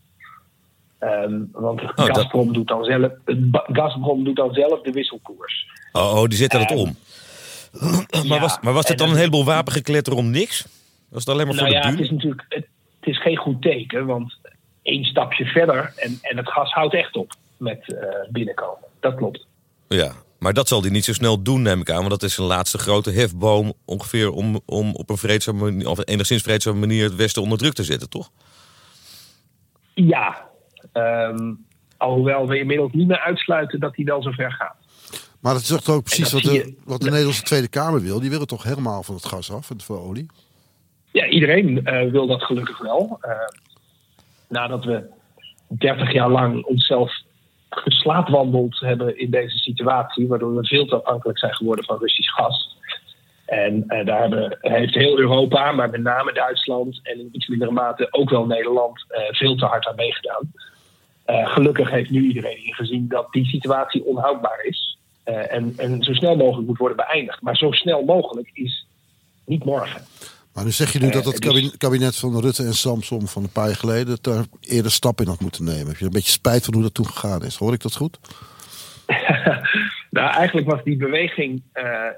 [0.99, 3.11] Ehm, want Oh, dat- Gazprom, doet dan zelf,
[3.51, 5.67] Gazprom doet dan zelf de wisselkoers.
[5.91, 6.95] Oh, oh, die zetten dat Eh, om.
[8.11, 10.65] maar, ja, was, maar was en dan dat- een heleboel wapengekletter om niks?
[11.09, 12.05] Was het alleen maar voor Nou ja, de het buur?
[12.05, 12.67] is natuurlijk het,
[12.99, 14.37] het is geen goed teken, want
[14.81, 18.83] één stapje verder en, en het gas houdt echt op met eh, binnenkomen.
[18.99, 19.45] Dat klopt.
[19.87, 21.97] Ja, maar dat zal hij niet zo snel doen, neem ik aan.
[21.97, 25.99] Want dat is een laatste grote hefboom ongeveer om, om op een vreedzame manier, of
[26.07, 28.29] enigszins vreedzame manier het Westen onder druk te zetten, toch?
[29.93, 30.48] Ja,
[30.91, 31.53] ehm,
[31.97, 34.75] alhoewel we inmiddels niet meer uitsluiten dat hij wel zo ver gaat.
[35.39, 38.19] Maar dat is toch ook precies wat de, je- wat de Nederlandse Tweede Kamer wil.
[38.19, 40.25] Die willen toch helemaal van het gas af en van de olie?
[41.11, 43.17] Ja, iedereen eh, wil dat gelukkig wel.
[43.21, 43.31] Eh,
[44.47, 45.03] nadat we
[45.67, 47.11] 30 jaar lang onszelf
[47.69, 52.77] geslaapwandeld hebben in deze situatie, waardoor we veel te afhankelijk zijn geworden van Russisch gas.
[53.45, 57.71] En eh, daar hebben, heeft heel Europa, maar met name Duitsland en in iets mindere
[57.71, 60.51] mate ook wel Nederland, eh, veel te hard aan meegedaan.
[61.29, 64.97] Eh, gelukkig heeft nu iedereen ingezien dat die situatie onhoudbaar is.
[65.23, 67.41] eh, en, en zo snel mogelijk moet worden beëindigd.
[67.41, 68.85] Maar zo snel mogelijk is
[69.45, 70.01] niet morgen.
[70.53, 73.27] Maar nu zeg je nu Eh, dat het dus- kabinet, kabinet van Rutte en Samsom
[73.27, 75.87] van een paar jaar geleden daar eerder stap in had moeten nemen.
[75.87, 77.55] Heb je een beetje spijt van hoe dat toen gegaan is?
[77.55, 78.19] Hoor ik dat goed?
[80.17, 81.61] nou, eigenlijk was die beweging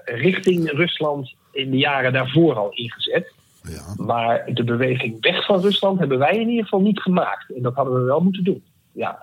[0.05, 3.33] richting Rusland in de jaren daarvoor al ingezet.
[3.63, 4.03] Ja.
[4.05, 7.55] Maar de beweging weg van Rusland hebben wij in ieder geval niet gemaakt.
[7.55, 8.63] En dat hadden we wel moeten doen.
[8.93, 9.19] Ja.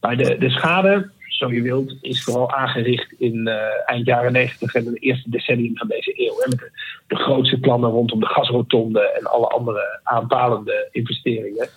[0.00, 4.74] Maar de, de schade, zo je wilt, is vooral aangericht in eh, eind jaren 90
[4.74, 6.36] en het eerste decennium van deze eeuw.
[6.38, 6.70] Hè, met de,
[7.06, 11.68] de grootste plannen rondom de gasrotonde en alle andere aanpalende investeringen.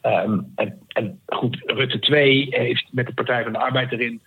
[0.00, 4.20] Ehm, en, en goed, Rutte 2 heeft met de Partij van de Arbeid erin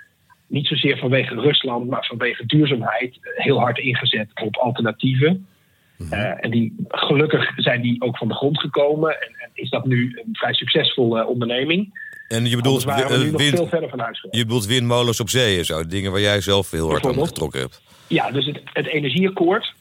[0.48, 5.48] niet zozeer vanwege Rusland, maar vanwege duurzaamheid eh, heel hard ingezet op alternatieven.
[6.10, 9.86] Eh, en die, gelukkig zijn die ook van de grond gekomen en, en is dat
[9.86, 12.00] nu een vrij succesvolle onderneming.
[12.28, 15.30] En je bedoelt, we nu nog wind- veel verder van huis je bedoelt windmolens op
[15.30, 15.86] zee en zo.
[15.86, 17.82] Dingen waar jij zelf heel hard aan getrokken hebt.
[18.08, 19.74] Ja, dus het, het energieakkoord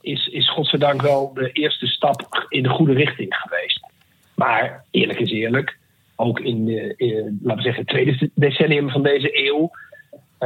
[0.00, 3.80] is, is godzijdank wel de eerste stap in de goede richting geweest.
[4.34, 5.78] Maar eerlijk is eerlijk,
[6.16, 9.70] ook in, de, in laten we zeggen, het tweede decennium van deze eeuw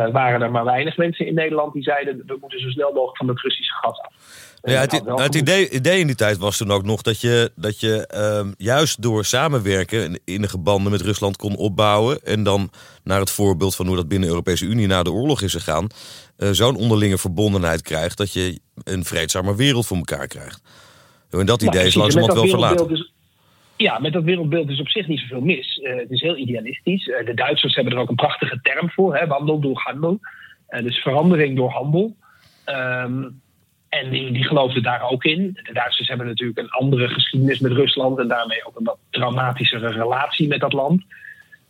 [0.04, 3.16] eh, waren er maar weinig mensen in Nederland die zeiden we moeten zo snel mogelijk
[3.16, 4.12] van het Russische gas af.
[4.62, 7.20] En Ja, het, wel het idee, idee in die tijd was toen ook nog dat
[7.20, 12.22] je, dat je ehm, juist door samenwerken en innige banden met Rusland kon opbouwen.
[12.22, 12.70] En dan
[13.04, 15.86] naar het voorbeeld van hoe dat binnen de Europese Unie na de oorlog is gegaan.
[16.36, 20.62] eh, Zo'n onderlinge verbondenheid krijgt dat je een vreedzamer wereld voor elkaar krijgt.
[21.30, 23.10] En dat Nou, idee is langzamerhand wel verlaten.
[23.78, 25.78] Ja, met dat wereldbeeld is op zich niet zoveel mis.
[25.78, 27.08] Eh, het is heel idealistisch.
[27.08, 30.18] Eh, de Duitsers hebben er ook een prachtige term voor: hè, wandel door handel.
[30.66, 32.16] Eh, dus verandering door handel.
[32.64, 33.22] Ehm,
[33.88, 35.58] en die, die geloofden daar ook in.
[35.62, 39.88] De Duitsers hebben natuurlijk een andere geschiedenis met Rusland en daarmee ook een wat traumatischere
[39.88, 41.02] relatie met dat land.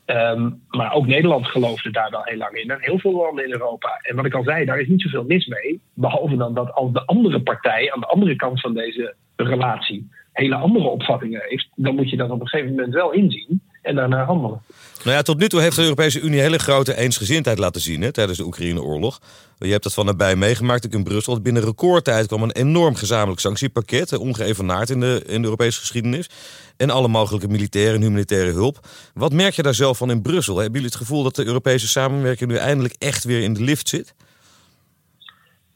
[0.04, 2.70] Ehm, maar ook Nederland geloofde daar wel heel lang in.
[2.70, 3.98] En heel veel landen in Europa.
[4.02, 5.80] En wat ik al zei, daar is niet zoveel mis mee.
[5.94, 10.54] Behalve dan dat als de andere partij aan de andere kant van deze relatie hele
[10.54, 14.24] andere opvattingen heeft, dan moet je dat op een gegeven moment wel inzien en daarna
[14.24, 14.60] handelen.
[15.04, 18.12] Nou ja, tot nu toe heeft de Europese Unie hele grote eensgezindheid laten zien hè,
[18.12, 19.20] tijdens de Oekraïne-oorlog.
[19.58, 21.40] Je hebt dat van nabij meegemaakt ook in Brussel.
[21.40, 26.28] Binnen recordtijd kwam een enorm gezamenlijk sanctiepakket, ongeëvenaard in de, in de Europese geschiedenis.
[26.76, 28.86] En alle mogelijke militaire en humanitaire hulp.
[29.14, 30.54] Wat merk je daar zelf van in Brussel?
[30.54, 33.88] Hebben jullie het gevoel dat de Europese samenwerking nu eindelijk echt weer in de lift
[33.88, 34.14] zit?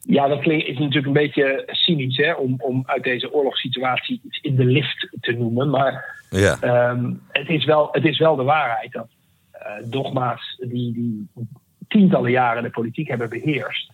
[0.08, 4.38] Ja, dat klinkt, is natuurlijk een beetje cynisch hè, om, om uit deze oorlogssituatie iets
[4.40, 5.70] in de lift te noemen.
[5.70, 6.56] Maar Ja.
[6.60, 9.08] Ehm, het, is wel, het is wel de waarheid dat
[9.50, 11.28] eh, dogma's die, die
[11.88, 13.90] tientallen jaren de politiek hebben beheerst,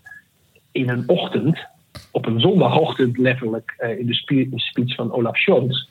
[0.73, 1.67] in een ochtend,
[2.11, 5.87] op een zondagochtend letterlijk, eh, in de spe- speech van Olaf Scholz,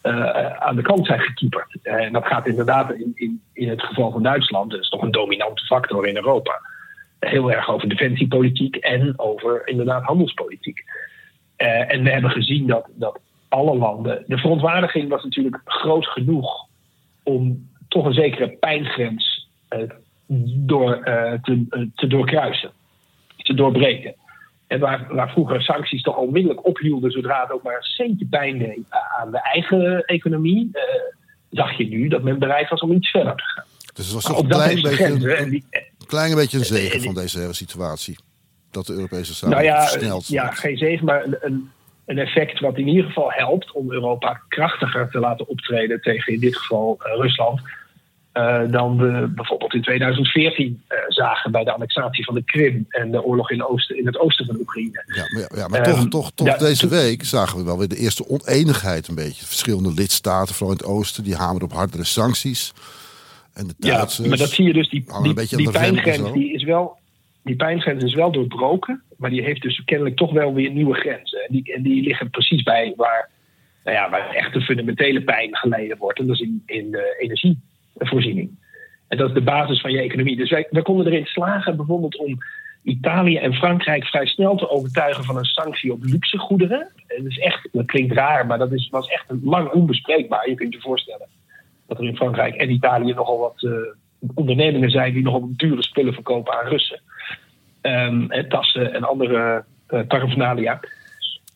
[0.00, 1.76] eh, aan de kant zijn gekieperd.
[1.82, 5.10] En dat gaat inderdaad in, in, in het geval van Duitsland, dat is toch een
[5.10, 6.60] dominante factor in Europa.
[7.18, 10.84] Heel erg over defensiepolitiek en over inderdaad handelspolitiek.
[11.56, 14.24] Eh, en we hebben gezien dat, dat alle landen.
[14.26, 16.66] De verontwaardiging was natuurlijk groot genoeg
[17.22, 19.82] om toch een zekere pijngrens eh,
[20.26, 22.70] door, eh, te, te doorkruisen,
[23.36, 24.14] te doorbreken.
[24.66, 28.58] En waar, waar vroeger sancties toch onmiddellijk ophielden zodra het ook maar een centje pijn
[28.58, 28.86] deed
[29.18, 30.70] aan de eigen economie,
[31.50, 33.64] zag je nu dat men bereid was om iets verder te gaan.
[33.94, 35.36] Dus het was toch een ook dat klein heeft beetje, grenzen.
[35.36, 35.64] En een, die-
[36.08, 38.18] klein beetje een zegen die- van deze hele situatie.
[38.70, 41.70] Dat de Europese Nou samenleving ja, ja geen zegen, maar een,
[42.06, 46.40] een, effect wat in ieder geval helpt om Europa krachtiger te laten optreden tegen in
[46.40, 47.60] dit geval eh, Rusland.
[48.32, 53.10] eh, dan we bijvoorbeeld in 2014 eh, zagen bij de annexatie van de Krim en
[53.10, 55.04] de oorlog in, oosten, in het oosten van Oekraïne.
[55.06, 57.78] Ja, maar, ja, ja, maar Ehm, toch, toch, toch ja, deze week zagen we wel
[57.78, 59.46] weer de eerste oneenigheid een beetje.
[59.46, 62.72] Verschillende lidstaten, vooral in het oosten, die hameren op hardere sancties.
[63.58, 64.88] En de Ja, maar dat zie je dus.
[64.88, 66.96] Die, die, pijngrens die is, wel,
[67.42, 69.02] die pijngrens is wel doorbroken.
[69.16, 71.38] Maar die heeft dus kennelijk toch wel weer nieuwe grenzen.
[71.40, 73.30] En die, en die liggen precies bij waar,
[73.84, 76.18] nou ja, waar echt de fundamentele pijn geleden wordt.
[76.18, 78.50] En dat is in, in de energievoorziening.
[79.08, 80.36] En dat is de basis van je economie.
[80.36, 82.38] Dus wij, wij konden erin slagen bijvoorbeeld om
[82.82, 86.92] Italië en Frankrijk vrij snel te overtuigen van een sanctie op luxe goederen.
[87.06, 90.48] En dat, is echt, dat klinkt raar, maar dat is, was echt een lang onbespreekbaar.
[90.48, 91.28] Je kunt je voorstellen
[91.88, 93.70] dat er in Frankrijk en Italië nogal wat eh,
[94.34, 97.00] ondernemingen zijn die nogal dure spullen verkopen aan Russen.
[97.80, 100.80] Ehm, en tassen en andere eh paraphernalia.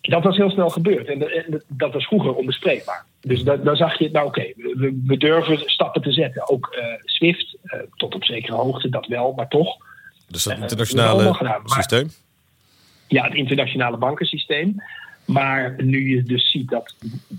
[0.00, 3.04] Dat was heel snel gebeurd en, en dat was vroeger onbespreekbaar.
[3.20, 6.48] Dus da- dan zag je, nou oké, we, we durven stappen te zetten.
[6.48, 9.76] Ook eh, SWIFT, eh, tot op zekere hoogte, dat wel, maar toch.
[10.28, 12.08] Dus dat Eh, internationale allemaal gedaan, maar- systeem.
[13.08, 14.74] Ja, het internationale bankensysteem.
[15.32, 16.94] Maar nu je dus ziet dat.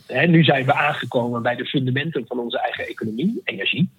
[0.05, 3.89] Hè, nu zijn we aangekomen bij de fundamenten van onze eigen economie, energie.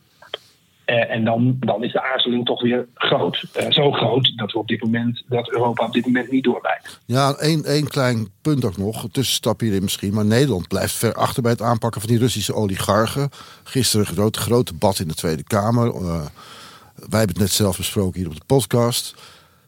[0.84, 3.44] Eh, en dan, dan is de aarzeling toch weer groot.
[3.52, 7.00] Eh, zo groot dat, we op dit moment, dat Europa op dit moment niet doorbijt.
[7.06, 9.06] Ja, één, één klein punt ook nog.
[9.12, 10.14] Tussenstap hierin misschien.
[10.14, 13.30] Maar Nederland blijft ver achter bij het aanpakken van die Russische oligarchen.
[13.62, 15.86] Gisteren een groot, groot debat in de Tweede Kamer.
[15.86, 16.26] Eh,
[16.94, 19.14] wij hebben het net zelf besproken hier op de podcast.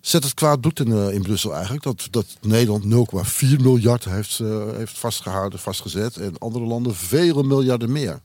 [0.07, 1.83] Zet het kwaad in, eh, in Brussel eigenlijk?
[1.83, 6.17] Dat, dat Nederland 0,4 miljard heeft, eh, heeft vastgehouden, vastgezet.
[6.17, 8.21] En andere landen vele miljarden meer.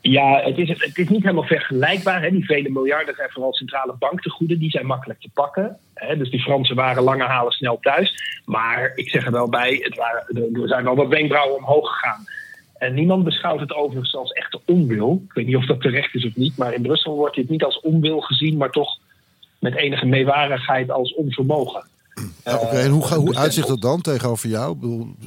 [0.00, 2.22] Ja, het is, het is niet helemaal vergelijkbaar.
[2.22, 2.30] Hè.
[2.30, 4.58] Die vele miljarden zijn vooral centrale banktegoeden.
[4.58, 5.78] Die zijn makkelijk te pakken.
[5.94, 6.16] Hè.
[6.16, 8.40] Dus die Fransen waren lange halen snel thuis.
[8.44, 12.24] Maar ik zeg er wel bij, het waren, er zijn wel wat wenkbrauwen omhoog gegaan.
[12.78, 15.22] En niemand beschouwt het overigens als echte onwil.
[15.28, 16.56] Ik weet niet of dat terecht is of niet.
[16.56, 18.98] Maar in Brussel wordt dit niet als onwil gezien, maar toch
[19.64, 21.86] met enige meewarigheid als onvermogen.
[22.44, 24.76] Ja, Oké, en hoe, hoe dus uitzicht dat dan tegenover jou?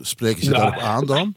[0.02, 1.34] Spreken ze Nou, daarop aan dan?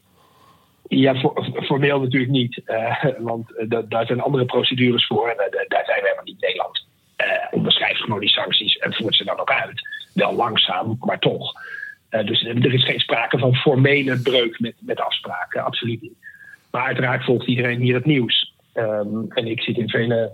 [0.87, 1.15] Ja,
[1.63, 2.61] formeel natuurlijk niet.
[2.65, 5.27] eh, want eh, da- daar zijn andere procedures voor.
[5.29, 6.85] En eh, daar zijn we helemaal niet Nederland.
[7.15, 9.87] eh onderschrijft gewoon die sancties en voert ze dan ook uit.
[10.13, 11.53] Wel langzaam, maar toch.
[12.09, 15.63] Eh, dus er is geen sprake van formele breuk met, met afspraken.
[15.63, 16.13] Absoluut niet.
[16.71, 18.53] Maar uiteraard volgt iedereen hier het nieuws.
[18.73, 20.31] Ehm, en ik zit in vele eh,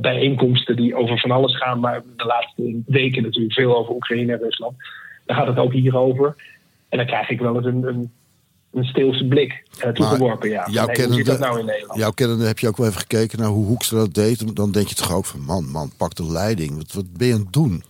[0.00, 1.80] bijeenkomsten die over van alles gaan.
[1.80, 4.74] Maar de laatste weken natuurlijk veel over Oekraïne en Rusland.
[5.26, 6.34] Dan gaat het ook hierover.
[6.88, 8.10] En dan krijg ik wel eens een, een,
[8.72, 10.48] een steelse blik eh, toegeworpen.
[10.48, 10.66] Ja.
[10.70, 11.98] jouw Nee, hoe zit dat kennende- nou in Nederland?
[11.98, 14.56] Jouw kennende heb je ook wel even gekeken naar hoe Hoekstra dat deed.
[14.56, 16.76] Dan denk je toch ook van, man, man, pak de leiding.
[16.76, 17.82] Wat, wat ben je aan het doen?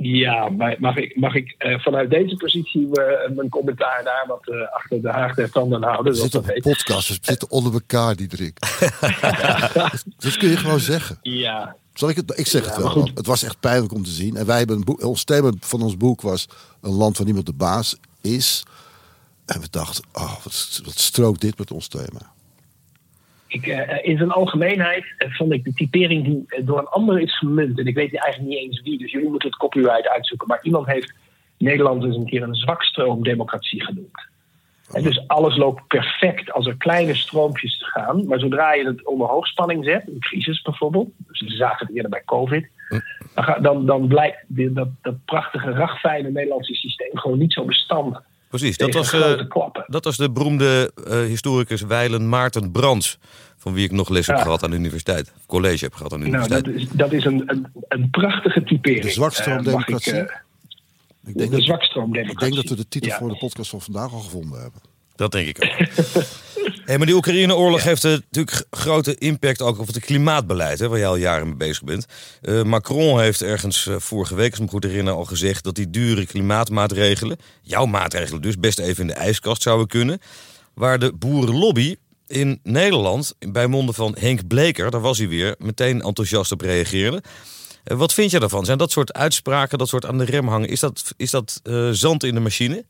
[0.00, 4.48] Ja, maar mag ik, mag ik eh, vanuit deze positie eh, mijn commentaar daar wat
[4.48, 6.14] eh, achter de haag der tanden houden?
[6.14, 8.58] Zoals zitten dat een podcast, we zitten onder elkaar, Diederik.
[10.18, 11.18] dat kun je gewoon zeggen.
[11.22, 12.90] Ja, Zal ik, het, ik zeg het Ja, wel.
[12.90, 13.10] goed.
[13.14, 14.36] Het was echt pijnlijk om te zien.
[14.36, 16.48] En wij hebben een boek, ons thema van ons boek was
[16.80, 18.62] een land waar niemand de baas is.
[19.46, 22.32] En we dachten, oh, wat, wat strookt dit met ons thema?
[23.48, 27.20] Ik, eh, in zijn algemeenheid eh, vond ik de typering die eh, door een ander
[27.20, 27.78] is gemunt.
[27.78, 30.48] En ik weet eigenlijk niet eens wie, dus jullie moeten het copyright uitzoeken.
[30.48, 31.14] Maar iemand heeft
[31.58, 34.26] Nederland eens een keer een zwakstroomdemocratie genoemd.
[34.92, 38.26] En dus alles loopt perfect als er kleine stroompjes gaan.
[38.26, 42.10] Maar zodra je het onder hoogspanning zet, een crisis bijvoorbeeld, dus we zagen het eerder
[42.10, 42.68] bij COVID,
[43.60, 48.18] dan, dan, blijkt dat, dat prachtige, ragfijne Nederlandse systeem gewoon niet zo bestand.
[48.48, 53.18] Precies, dat was, grote eh, dat was de beroemde eh, historicus Weilen Maarten Brands.
[53.56, 54.42] Van wie ik nog les heb Ja.
[54.42, 55.32] gehad aan de universiteit.
[55.36, 56.74] Of college heb gehad aan de Nou, universiteit.
[56.76, 59.02] dat is, dat is een, een, een prachtige typering.
[59.02, 60.12] De zwakstroomdemocratie?
[60.12, 63.18] Eh, ik, Ik de denk, dat, ik denk dat we de titel Ja.
[63.18, 64.80] voor de podcast van vandaag al gevonden hebben.
[65.16, 65.86] Dat denk ik ook.
[66.88, 71.08] hey, maar die Oekraïne-oorlog heeft natuurlijk grote impact ook op het klimaatbeleid, hè, waar jij
[71.08, 72.06] al jaren mee bezig bent.
[72.40, 75.74] Eh, Macron heeft ergens eh, vorige week, als ik me goed herinner, al gezegd dat
[75.74, 80.20] die dure klimaatmaatregelen, jouw maatregelen dus, best even in de ijskast zouden kunnen.
[80.74, 81.96] waar de boerenlobby
[82.26, 87.22] in Nederland, bij monden van Henk Bleker, daar was hij weer, meteen enthousiast op reageerde.
[87.84, 88.64] Eh, wat vind je daarvan?
[88.64, 91.60] Zijn dat soort uitspraken, dat soort aan de rem hangen, is dat, is dat
[91.92, 92.84] zand in de machine?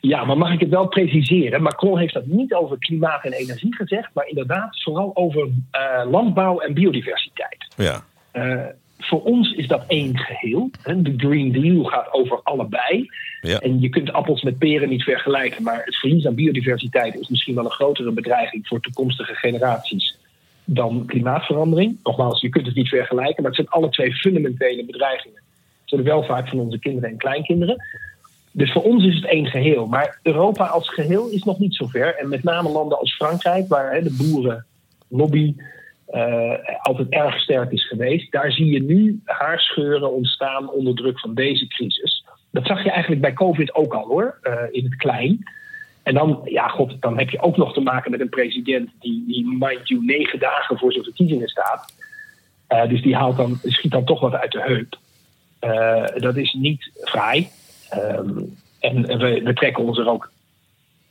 [0.00, 1.62] Ja, maar mag ik het wel preciseren?
[1.62, 6.58] Macron heeft dat niet over klimaat en energie gezegd, maar inderdaad vooral over eh, landbouw
[6.58, 7.66] en biodiversiteit.
[7.76, 8.04] Ja.
[8.32, 8.64] Uh,
[8.98, 10.70] voor ons is dat één geheel.
[10.82, 13.08] De Green Deal gaat over allebei.
[13.40, 13.58] Ja.
[13.58, 17.54] En je kunt appels met peren niet vergelijken, maar het verlies aan biodiversiteit is misschien
[17.54, 20.16] wel een grotere bedreiging voor toekomstige generaties
[20.64, 21.98] dan klimaatverandering.
[22.02, 25.42] Nogmaals, je kunt het niet vergelijken, maar het zijn alle twee fundamentele bedreigingen
[25.86, 27.84] voor de welvaart van onze kinderen en kleinkinderen.
[28.52, 29.86] Dus voor ons is het één geheel.
[29.86, 32.16] Maar Europa als geheel is nog niet zo ver.
[32.16, 35.54] En met name landen als Frankrijk, waar hè, de boerenlobby
[36.10, 41.34] uh, altijd erg sterk is geweest, daar zie je nu haarscheuren ontstaan onder druk van
[41.34, 42.24] deze crisis.
[42.50, 45.44] Dat zag je eigenlijk bij COVID ook al hoor, uh, in het klein.
[46.02, 49.24] En dan, ja, god, dan heb je ook nog te maken met een president die,
[49.26, 51.94] die mind you, negen dagen voor zijn verkiezingen staat.
[52.68, 54.98] Uh, dus die haalt dan, schiet dan toch wat uit de heup.
[56.20, 57.48] dat is niet fraai.
[57.94, 60.30] Um, en we, we, trekken ons er ook,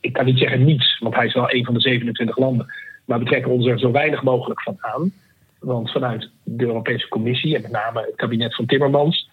[0.00, 2.72] ik kan niet zeggen niets, want hij is wel een van de 27 landen.
[3.04, 5.12] Maar we trekken ons er zo weinig mogelijk van aan.
[5.58, 9.28] Want vanuit de Europese Commissie en met name het kabinet van Timmermans.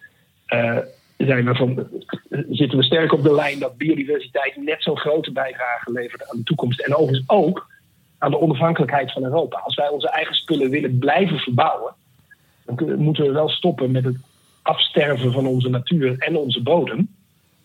[0.48, 0.78] Uh,
[1.16, 1.88] zijn we van,
[2.50, 6.42] zitten we sterk op de lijn dat biodiversiteit net zo'n grote bijdrage levert aan de
[6.42, 6.80] toekomst.
[6.80, 7.66] En overigens ook
[8.18, 9.58] aan de onafhankelijkheid van Europa.
[9.58, 11.94] Als wij onze eigen spullen willen blijven verbouwen,
[12.64, 14.16] dan moeten we wel stoppen met het
[14.62, 17.08] afsterven van onze natuur en onze bodem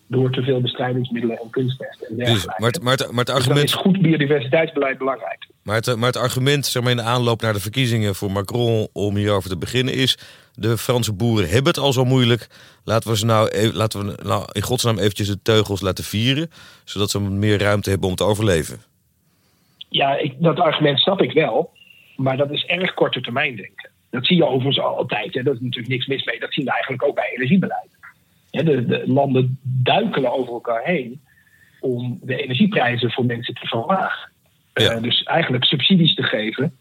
[0.06, 2.46] door te veel bestrijdingsmiddelen en kunstmest en dergelijke.
[2.46, 5.46] Dus, maar, het, maar, het, maar het Dus argument, dan is goed biodiversiteitsbeleid belangrijk.
[5.62, 8.88] maar het, maar het argument zeg maar, in de aanloop naar de verkiezingen voor Macron
[8.92, 10.18] om hierover te beginnen is...
[10.54, 12.46] de Franse boeren hebben het al zo moeilijk.
[12.84, 16.50] Laten we ze nou, e- laten we nou in godsnaam eventjes de teugels laten vieren...
[16.84, 18.82] zodat ze meer ruimte hebben om te overleven.
[19.88, 21.72] Ja, ik, dat argument snap ik wel.
[22.16, 23.90] Maar dat is erg korte termijn denken.
[24.10, 25.34] Dat zie je overigens altijd.
[25.34, 25.42] Hè.
[25.42, 26.40] Daar is natuurlijk niks mis mee.
[26.40, 27.93] Dat zien we eigenlijk ook bij energiebeleid.
[28.54, 31.20] Ja, de, de, landen duikelen over elkaar heen
[31.80, 34.30] om de energieprijzen voor mensen te verlagen.
[34.74, 34.96] Ja.
[34.96, 36.76] Uh, dus eigenlijk subsidies te geven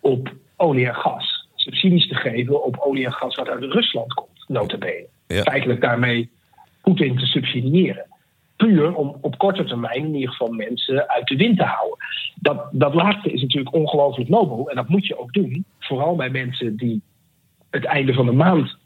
[0.00, 1.48] op olie en gas.
[1.54, 5.06] Subsidies te geven op olie en gas wat uit Rusland komt, notabene.
[5.26, 5.42] Ja.
[5.42, 6.30] Feitelijk daarmee
[6.82, 8.06] Poetin te subsidiëren.
[8.56, 11.98] Puur om op korte termijn in ieder geval mensen uit de wind te houden.
[12.34, 15.64] Dat, dat laatste is natuurlijk ongelooflijk nobel en dat moet je ook doen.
[15.78, 17.02] Vooral bij mensen die
[17.70, 18.76] het einde van de maand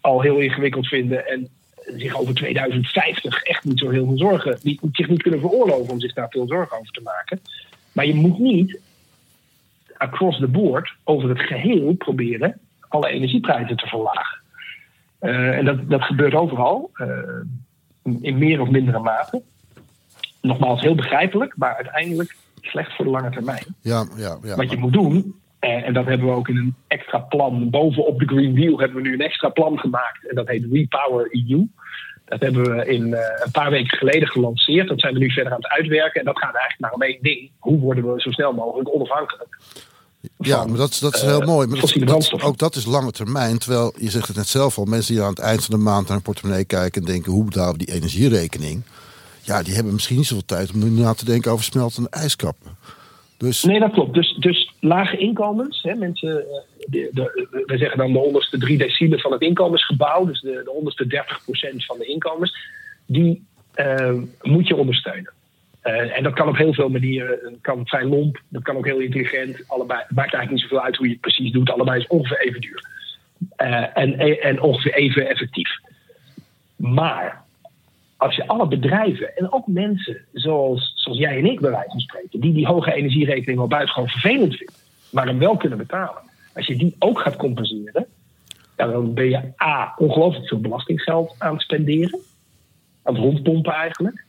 [0.00, 1.48] al heel ingewikkeld vinden en
[1.96, 6.00] zich over 2050 echt niet zo heel veel zorgen, die zich niet kunnen veroorloven om
[6.00, 7.40] zich daar veel zorgen over te maken.
[7.92, 8.80] Maar je moet niet
[9.96, 14.40] across the board over het geheel proberen alle energieprijzen te verlagen.
[15.20, 17.08] Uh, en dat, dat gebeurt overal, uh,
[18.20, 19.42] in meer of mindere mate.
[20.40, 23.64] Nogmaals, heel begrijpelijk, maar uiteindelijk slecht voor de lange termijn.
[23.80, 24.56] Ja, ja, ja.
[24.56, 28.26] Wat je moet doen, en dat hebben we ook in een extra plan, bovenop de
[28.26, 30.28] Green Deal hebben we nu een extra plan gemaakt.
[30.28, 31.66] En dat heet Repower EU.
[32.24, 34.88] Dat hebben we in, uh, een paar weken geleden gelanceerd.
[34.88, 36.20] Dat zijn we nu verder aan het uitwerken.
[36.20, 37.50] En dat gaat eigenlijk maar om één ding.
[37.58, 39.58] Hoe worden we zo snel mogelijk onafhankelijk?
[40.38, 41.66] Ja, maar dat, dat is heel uh, mooi.
[41.66, 43.58] Maar dat, dat, ook dat is lange termijn.
[43.58, 46.02] Terwijl, je zegt het net zelf al, mensen die aan het eind van de maand
[46.02, 48.82] naar hun portemonnee kijken en denken, hoe betalen we die energierekening?
[49.40, 52.76] Ja, die hebben misschien niet zoveel tijd om nu na te denken over smeltende ijskappen.
[53.42, 54.14] Dus Nee, dat klopt.
[54.14, 55.82] Dus, dus lage inkomens.
[55.82, 60.24] Hè, mensen, eh, de, de, we zeggen dan de onderste drie decielen van het inkomensgebouw.
[60.26, 62.56] Dus de, de onderste 30% van de inkomens.
[63.06, 65.32] Die uh, moet je ondersteunen.
[65.84, 67.38] Uh, en dat kan op heel veel manieren.
[67.42, 69.64] Het kan vrij lomp, dat kan ook heel intelligent.
[69.66, 71.70] Allebei, het maakt eigenlijk niet zoveel uit hoe je het precies doet.
[71.70, 72.86] Allebei is ongeveer even duur.
[73.56, 75.70] En, en ongeveer even effectief.
[76.76, 77.41] Maar
[78.22, 82.00] als je alle bedrijven en ook mensen zoals, zoals jij en ik bij wijze van
[82.00, 84.74] spreken, die die hoge energierekening wel buitengewoon vervelend vinden,
[85.10, 86.22] maar hem wel kunnen betalen.
[86.54, 88.06] Als je die ook gaat compenseren,
[88.76, 92.20] dan ben je A, ongelooflijk veel belastinggeld aan het spenderen.
[93.02, 94.24] Aan het rondpompen eigenlijk.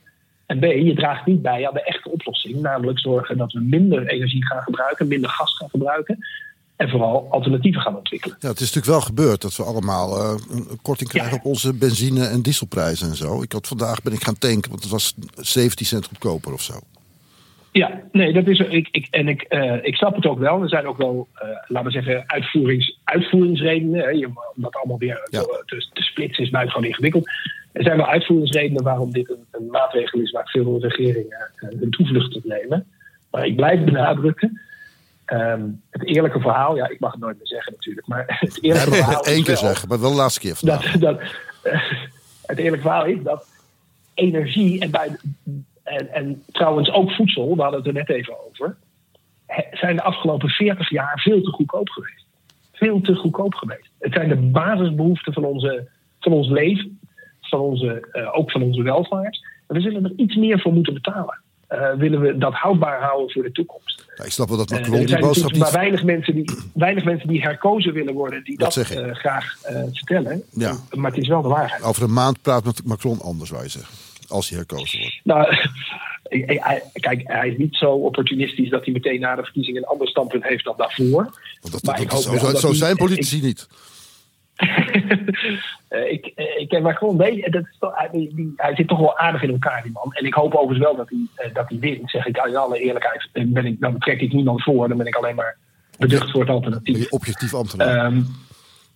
[0.46, 2.60] En B, je draagt niet bij aan de echte oplossing.
[2.60, 6.18] Namelijk zorgen dat we minder energie gaan gebruiken, minder gas gaan gebruiken.
[6.76, 8.36] En vooral alternatieven gaan ontwikkelen.
[8.40, 11.38] Ja, het is natuurlijk wel gebeurd dat we allemaal uh, een korting krijgen Ja.
[11.38, 13.42] op onze benzine- en dieselprijzen en zo.
[13.42, 16.72] Ik had vandaag ben ik gaan tanken, want het was 17 cent goedkoper of zo.
[17.72, 20.62] Ja, nee, dat is ik, ik, en ik, uh, ik snap het ook wel.
[20.62, 24.00] Er zijn ook wel, uh, laten we zeggen, uitvoerings, uitvoeringsredenen.
[24.00, 25.40] Hè, je, om dat allemaal weer Ja.
[25.42, 27.28] te, te splitsen is buitengewoon ingewikkeld.
[27.72, 32.32] Er zijn wel uitvoeringsredenen waarom dit een, een maatregel is waar veel regeringen hun toevlucht
[32.32, 32.86] tot nemen.
[33.30, 34.60] Maar ik blijf benadrukken.
[35.26, 38.94] Um, het eerlijke verhaal, ja, ik mag het nooit meer zeggen natuurlijk, maar het eerlijke
[38.94, 39.26] verhaal.
[39.26, 41.20] Eén keer zeggen, maar wel de laatste keer dat, dat,
[41.64, 41.92] uh,
[42.46, 43.46] het eerlijke verhaal is dat
[44.14, 45.16] energie en bij
[45.84, 48.76] en, en trouwens ook voedsel, we hadden het er net even over,
[49.72, 52.24] zijn de afgelopen 40 jaar veel te goedkoop geweest.
[52.72, 53.90] Veel te goedkoop geweest.
[53.98, 55.88] Het zijn de basisbehoeften van, onze,
[56.20, 56.98] van ons leven,
[57.40, 59.46] van onze, eh, ook van onze welvaart.
[59.66, 61.40] En we zullen er iets meer voor moeten betalen.
[61.68, 64.04] Eh, willen we dat houdbaar houden voor de toekomst.
[64.16, 67.04] Ja, ik snap wel dat Eh, Macron er die boodschap maar weinig mensen, die, weinig
[67.04, 70.42] mensen die herkozen willen worden, die Dat eh, graag eh, vertellen.
[70.50, 70.74] Ja.
[70.90, 71.82] Maar het is wel de waarheid.
[71.82, 73.94] Over een maand praat met Macron anders, zou je zeggen.
[74.28, 75.20] Als hij herkozen wordt.
[75.24, 75.56] Nou,
[76.92, 80.44] kijk, hij is niet zo opportunistisch dat hij meteen na de verkiezingen een ander standpunt
[80.44, 81.22] heeft dan daarvoor.
[81.60, 83.66] Want dat, Maar dat- ik hoop zo, zo, dat zo hij- zijn politici niet.
[85.88, 88.88] Eh, ik, eh, ik ken Macron, weet, dat is toch, hij, die- die- hij zit
[88.88, 90.12] toch wel aardig in elkaar, die man.
[90.12, 92.10] En ik hoop overigens wel dat hij, eh, dat hij wint.
[92.10, 93.28] Zeg ik in alle eerlijkheid.
[93.32, 95.56] Ben ik, dan trek ik niemand voor, dan ben ik alleen maar
[95.98, 96.98] beducht voor het alternatief.
[96.98, 97.96] je objectief ambtenaar.
[98.04, 98.20] Ehm,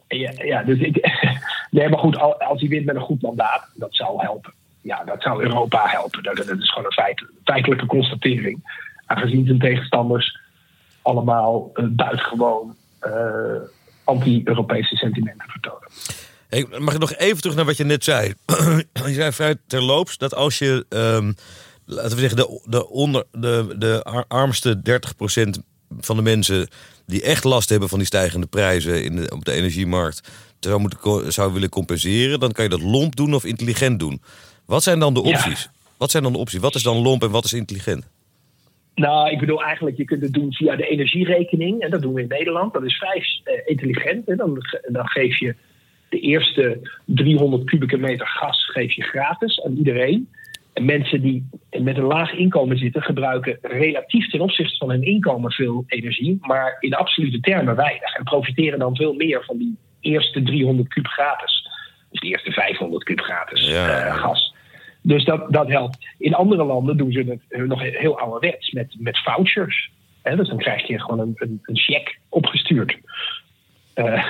[0.09, 0.97] ja, ja, dus ik.
[1.71, 4.53] nee, maar goed, al- als hij wint met een goed mandaat, dat zou helpen.
[4.83, 6.23] Ja, dat zou Europa helpen.
[6.23, 8.87] Dat, dat is gewoon een feit, feitelijke constatering.
[9.07, 10.39] Aangezien zijn tegenstanders
[11.03, 12.75] allemaal eh, buitengewoon
[14.09, 15.89] anti-Europese sentimenten vertonen.
[16.49, 18.35] Hey, mag ik nog even terug naar wat je net zei?
[19.07, 21.33] je zei vrij terloops dat als je, ehm,
[21.85, 24.81] laten we zeggen, de, de, onder, de, de ar- armste
[25.47, 25.49] 30%
[26.01, 26.69] van de mensen
[27.07, 30.29] die echt last hebben van die stijgende prijzen in de, op de energiemarkt
[30.61, 34.23] zou, moeten, zou willen compenseren, dan kan je dat lomp doen of intelligent doen.
[34.67, 35.29] Wat zijn dan de Ja.
[35.39, 35.69] opties?
[35.97, 36.61] Wat zijn dan de opties?
[36.61, 38.05] Wat is dan lomp en wat is intelligent?
[38.99, 41.81] Nou, ik bedoel eigenlijk, je kunt het doen via de energierekening.
[41.81, 42.73] En dat doen we in Nederland.
[42.73, 44.27] Dat is vrij eh, intelligent.
[44.27, 44.37] Hè.
[44.37, 45.55] Dan, dan geef je
[46.09, 50.29] de eerste 300 kubieke meter gas geef je gratis aan iedereen.
[50.73, 55.53] En mensen die met een laag inkomen zitten, gebruiken relatief ten opzichte van hun inkomen
[55.53, 58.15] veel energie, maar in absolute termen weinig.
[58.15, 61.69] En profiteren dan veel meer van die eerste 300 kub gratis.
[62.11, 64.07] Dus die eerste 500 kub gratis Ja.
[64.07, 64.55] eh, gas.
[65.03, 65.99] Dus dat, dat helpt.
[66.19, 69.91] In andere landen doen ze het eh, nog heel ouderwets met, met vouchers.
[70.23, 72.99] Hè, dus dan krijg je gewoon een, een, cheque opgestuurd.
[73.95, 74.25] Eh,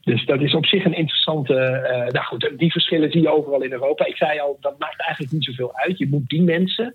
[0.00, 1.54] dus dat is op zich een interessante.
[1.54, 4.06] eh, nou goed, die verschillen zie je overal in Europa.
[4.06, 5.98] Ik zei al, dat maakt eigenlijk niet zoveel uit.
[5.98, 6.94] Je moet die mensen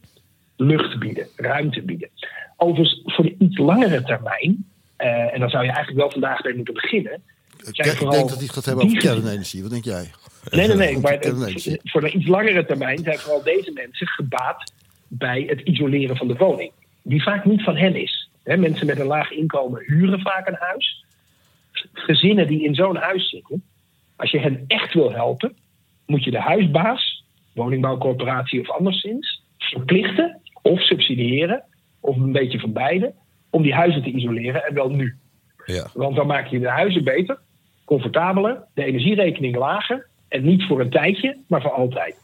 [0.57, 2.09] lucht bieden, ruimte bieden.
[2.57, 4.65] Overigens, voor de iets langere termijn,
[4.97, 7.21] en dan zou je eigenlijk wel vandaag mee moeten beginnen.
[7.68, 9.61] Ik denk dat hij het gaat hebben over die- kernenergie.
[9.61, 10.11] Wat denk jij?
[10.49, 10.99] Nee, nee, nee.
[10.99, 11.18] Maar
[11.84, 14.72] voor een iets langere termijn zijn vooral deze mensen gebaat
[15.07, 16.72] bij het isoleren van de woning.
[17.01, 18.30] Die vaak niet van hen is.
[18.43, 21.05] Hè, mensen met een laag inkomen huren vaak een huis.
[21.93, 23.63] Gezinnen die in zo'n huis zitten,
[24.16, 25.55] als je hen echt wil helpen,
[26.05, 31.63] moet je de huisbaas, woningbouwcorporatie of anderszins, verplichten of subsidiëren,
[31.99, 33.13] of een beetje van beide,
[33.49, 35.18] om die huizen te isoleren en wel nu.
[35.66, 35.88] Ja.
[35.93, 37.39] Want dan maak je de huizen beter,
[37.86, 40.07] comfortabeler, de energierekening lager.
[40.27, 42.15] En niet voor een tijdje, maar voor altijd.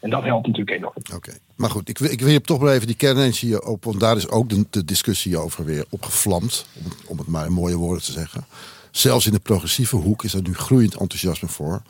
[0.00, 0.94] En dat helpt natuurlijk enorm.
[1.14, 4.00] Oké, maar goed, ik, wil- ik wil je toch maar even die kernenergie op, want
[4.00, 7.76] daar is ook de, de discussie over weer opgevlamd, om, om het maar in mooie
[7.76, 8.44] woorden te zeggen.
[8.90, 11.82] Zelfs in de progressieve hoek is er nu groeiend enthousiasme voor.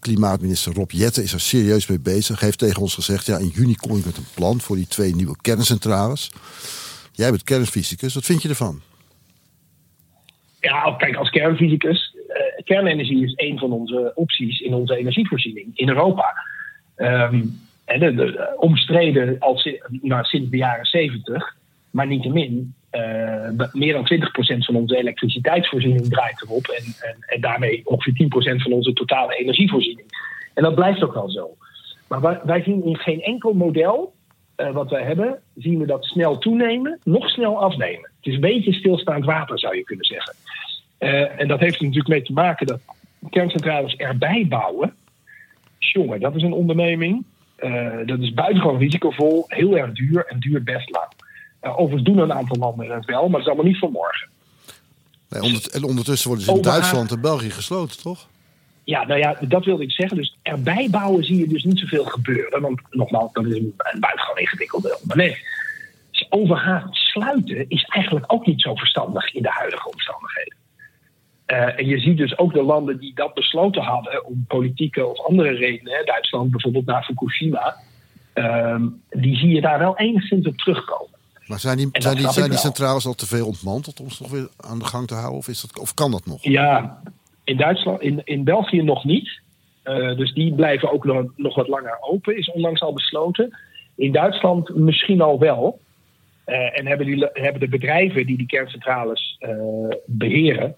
[0.00, 2.40] Klimaatminister Rob Jetten is er serieus mee bezig.
[2.40, 5.14] Heeft tegen ons gezegd, ja, in juni kom ik met een plan voor die twee
[5.14, 6.32] nieuwe kerncentrales.
[7.12, 8.80] Jij bent kernfysicus, wat vind je ervan?
[10.60, 12.16] Ja, kijk, als kernfysicus,
[12.64, 16.34] kernenergie is een van onze opties in onze energievoorziening in Europa.
[16.96, 17.42] Ehm,
[17.84, 21.56] en de, de- de- omstreden al si- nou, sinds de jaren 70,
[21.90, 26.66] maar niettemin, be- meer dan 20% van onze elektriciteitsvoorziening draait erop.
[26.66, 30.06] En, en, en daarmee ongeveer 10% van onze totale energievoorziening.
[30.54, 31.56] En dat blijft ook wel zo.
[32.08, 34.12] Maar wij, wij zien in geen enkel model
[34.56, 38.10] eh, wat wij hebben, zien we dat snel toenemen, nog snel afnemen.
[38.16, 40.34] Het is een beetje stilstaand water, zou je kunnen zeggen.
[41.00, 42.80] Eh, en dat heeft er natuurlijk mee te maken dat
[43.30, 44.94] kerncentrales erbij bouwen.
[45.78, 47.24] Jongen, dat is een onderneming.
[47.56, 51.08] Eh, dat is buitengewoon risicovol, heel erg duur en duurt best lang.
[51.60, 54.28] Eh, overigens doen een aantal landen het wel, maar dat is allemaal niet voor morgen.
[55.28, 56.62] Nee, en ondertussen worden ze in.
[56.62, 58.28] Duitsland en België gesloten, toch?
[58.84, 60.16] Ja, nou ja, dat wilde ik zeggen.
[60.16, 62.60] Dus erbij bouwen zie je dus niet zoveel gebeuren.
[62.60, 65.58] Want nogmaals, dat is een, een buitengewoon ingewikkelde onderneming.
[66.10, 70.58] Dus overhaast sluiten is eigenlijk ook niet zo verstandig in de huidige omstandigheden.
[71.50, 75.26] Eh, en je ziet dus ook de landen die dat besloten hadden om politieke of
[75.26, 77.76] andere redenen, hè, Duitsland bijvoorbeeld na Fukushima,
[78.32, 81.18] ehm, die zie je daar wel enigszins op terugkomen.
[81.46, 84.78] Maar zijn die, zijn zijn centrales al te veel ontmanteld om ze nog weer aan
[84.78, 85.38] de gang te houden?
[85.38, 86.38] Of, is dat, of kan dat nog?
[86.42, 87.02] Ja,
[87.44, 89.40] in Duitsland, in, in België nog niet.
[89.82, 93.58] Eh, dus die blijven ook nog, nog wat langer open, is onlangs al besloten.
[93.96, 95.80] In Duitsland misschien al wel.
[96.44, 99.50] Eh, en hebben, die, hebben de bedrijven die die kerncentrales eh,
[100.06, 100.76] beheren,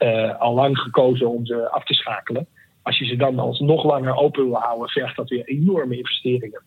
[0.00, 2.46] eh, al lang gekozen om ze af te schakelen.
[2.82, 6.62] Als je ze dan als nog langer open wil houden, vergt dat weer enorme investeringen.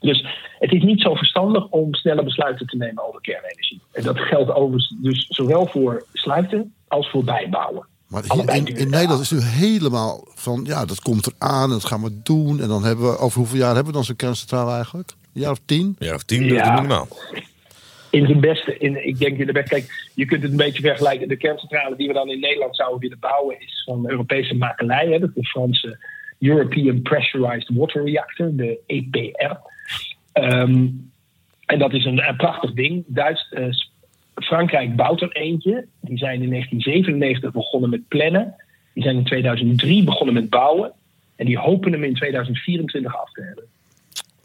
[0.00, 0.26] Dus
[0.58, 3.82] het is niet zo verstandig om snelle besluiten te nemen over kernenergie.
[3.92, 7.86] En dat geldt overigens dus zowel voor sluiten als voor bijbouwen.
[8.08, 11.84] Maar hier in, Nederland is het nu helemaal van, ja, dat komt eraan en dat
[11.84, 12.60] gaan we doen.
[12.60, 15.10] En dan hebben we, over hoeveel jaar hebben we dan zo'n kerncentrale eigenlijk?
[15.34, 15.96] Een jaar of tien?
[15.98, 16.54] Ja, of tien, Ja.
[16.54, 17.08] dat is minimaal.
[18.14, 20.82] In zijn beste, in, ik denk in de beste, kijk, je kunt het een beetje
[20.82, 21.28] vergelijken.
[21.28, 25.06] De kerncentrale die we dan in Nederland zouden willen bouwen is van Europese makelij.
[25.06, 25.98] Hè, dat is de Franse
[26.38, 29.56] European Pressurized Water Reactor, de EPR.
[30.32, 30.88] Ehm,
[31.66, 33.04] en dat is een, prachtig ding.
[33.06, 35.86] Duits, eh, bouwt er eentje.
[36.00, 38.54] Die zijn in 1997 begonnen met plannen.
[38.92, 40.92] Die zijn in 2003 begonnen met bouwen.
[41.36, 43.64] En die hopen hem in 2024 af te hebben.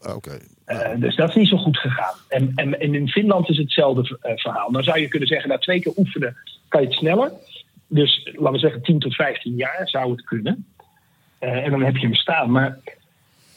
[0.02, 0.16] Ah.
[0.64, 2.14] Eh, dus dat is niet zo goed gegaan.
[2.28, 4.72] En, en, en in Finland is hetzelfde eh, verhaal.
[4.72, 6.36] Dan zou je kunnen zeggen, na twee keer oefenen
[6.68, 7.32] kan je het sneller.
[7.86, 10.66] Dus laten we zeggen 10 tot 15 jaar zou het kunnen.
[11.38, 12.50] Eh, en dan heb je hem staan.
[12.50, 12.78] Maar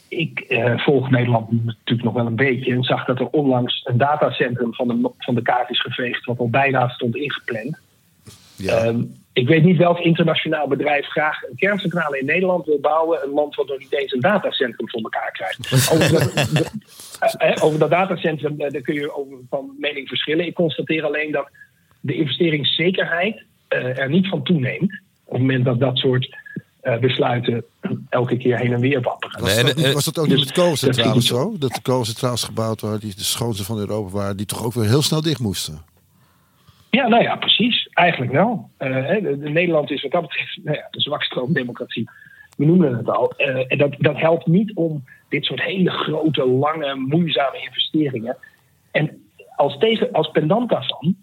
[0.07, 0.45] ik
[0.77, 2.71] volg Nederland natuurlijk nog wel een beetje.
[2.71, 6.25] En zag dat er onlangs een datacentrum van de, van de kaart is geveegd.
[6.25, 7.79] Wat al bijna stond ingepland.
[8.55, 8.77] Ja.
[8.77, 9.01] Ehm,
[9.33, 13.19] ik weet niet welk internationaal bedrijf graag een kerncentrale in Nederland wil bouwen.
[13.23, 15.59] Een land wat nog niet eens een datacentrum voor elkaar krijgt.
[15.93, 16.69] Over dat, de-
[17.19, 20.45] eh, eh, over dat datacentrum eh, daar kun je over van mening verschillen.
[20.45, 21.49] Ik constateer alleen dat
[21.99, 25.01] de investeringszekerheid eh, er niet van toeneemt.
[25.23, 26.37] Op het moment dat dat soort
[26.81, 27.63] eh, besluiten
[28.09, 29.41] elke keer heen en weer wapperen.
[29.41, 31.55] was, Nee, dat, niet- was dat ook niet dus met kolencentrales zo?
[31.57, 34.87] Dat de kolencentrales gebouwd waren, die de schoonste van Europa waren, die toch ook weer
[34.89, 35.81] heel snel dicht moesten?
[36.95, 37.89] Ja, nou ja, precies.
[37.93, 38.69] Eigenlijk wel.
[38.77, 42.09] Eh, Nederland is wat dat betreft nou ja, de zwakstroomdemocratie.
[42.57, 43.31] We noemen het al.
[43.31, 48.37] Eh, en dat, dat helpt niet om dit soort hele grote, lange, moeizame investeringen.
[48.91, 49.23] En
[49.55, 51.15] als, tegen, als pendant daarvan,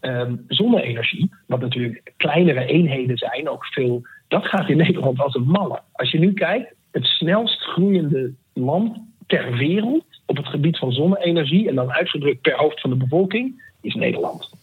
[0.00, 5.46] ehm, zonne-energie, wat natuurlijk kleinere eenheden zijn, ook veel, dat gaat in Nederland als een
[5.46, 5.80] malle.
[5.92, 11.68] Als je nu kijkt, het snelst groeiende land ter wereld op het gebied van zonne-energie,
[11.68, 14.62] en dan uitgedrukt per hoofd van de bevolking, is Nederland.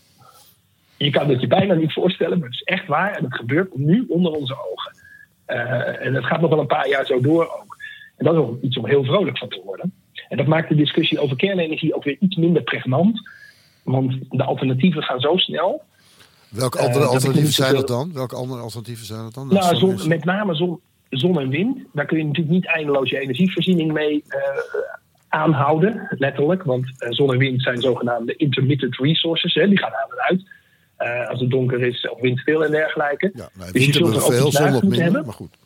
[1.03, 3.15] Je kan het je bijna niet voorstellen, maar het is echt waar.
[3.17, 4.95] En het gebeurt nu onder onze ogen.
[5.45, 7.77] Eh, en het gaat nog wel een paar jaar zo door ook.
[8.17, 9.93] En dat is ook iets om heel vrolijk van te worden.
[10.29, 13.29] En dat maakt de discussie over kernenergie ook weer iets minder pregnant.
[13.83, 15.83] Want de alternatieven gaan zo snel.
[16.49, 18.13] Welke Eh, andere alternatieven zijn dat dan?
[18.13, 19.47] Welke andere alternatieven zijn dat dan?
[19.47, 20.79] Nou, zon, met name zon,
[21.09, 21.77] zon en wind.
[21.93, 24.39] Daar kun je natuurlijk niet eindeloos je energievoorziening mee eh,
[25.27, 26.63] aanhouden, letterlijk.
[26.63, 29.53] Want zon en wind zijn zogenaamde intermittent resources.
[29.53, 30.43] Hè, die gaan aan en uit.
[31.01, 33.31] Eh, als het donker is of windstil en dergelijke.
[33.33, 35.25] Ja, nou, Dus je zult we er ook veel, zon wat minder, hebben.
[35.25, 35.57] maar goed.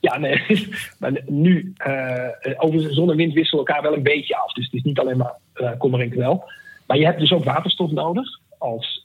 [0.00, 0.42] Ja, nee.
[0.98, 4.52] Maar nu, eh over zon en wind wisselen elkaar wel een beetje af.
[4.52, 6.50] Dus het is niet alleen maar eh kommer en kwel.
[6.86, 9.04] Maar je hebt dus ook waterstof nodig als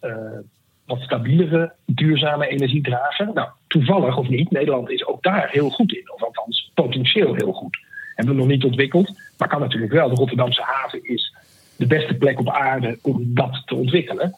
[0.85, 3.33] wat stabielere, duurzame energiedrager.
[3.33, 6.11] Nou, toevallig of niet, Nederland is ook daar heel goed in.
[6.13, 7.77] Of althans, potentieel heel goed.
[8.15, 10.09] Hebben we nog niet ontwikkeld, maar kan natuurlijk wel.
[10.09, 11.35] De Rotterdamse haven is
[11.75, 14.35] de beste plek op aarde om dat te ontwikkelen.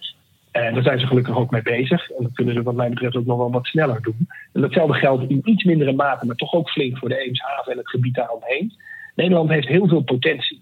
[0.64, 2.12] En daar zijn ze gelukkig ook mee bezig.
[2.12, 4.28] En dat kunnen ze wat mij betreft ook nog wel wat sneller doen.
[4.54, 7.78] En datzelfde geldt in iets mindere mate, maar toch ook flink voor de Eemshaven en
[7.78, 8.74] het gebied daaromheen.
[9.16, 10.62] Nederland heeft heel veel potentie.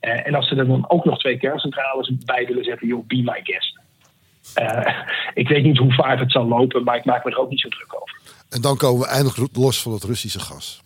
[0.00, 3.22] Eh, en als ze er dan ook nog twee kerncentrales bij willen zetten, joh, be
[3.22, 3.78] my guest.
[4.54, 4.94] Eh,
[5.34, 7.60] ik weet niet hoe vaart het zal lopen, maar ik maak me er ook niet
[7.60, 8.20] zo druk over.
[8.50, 10.82] En dan komen we eindelijk los van het Russische gas.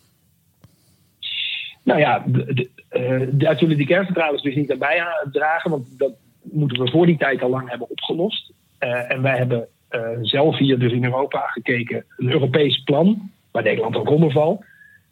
[1.83, 6.11] Nou ja, de, de, eh, daar zullen die kerncentrales dus niet aan bijdragen, want dat
[6.41, 8.51] moeten we voor die tijd al lang hebben opgelost.
[8.77, 13.63] Eh, en wij hebben eh, zelf hier dus in Europa gekeken, een Europees plan, waar
[13.63, 14.63] Nederland ook onder valt.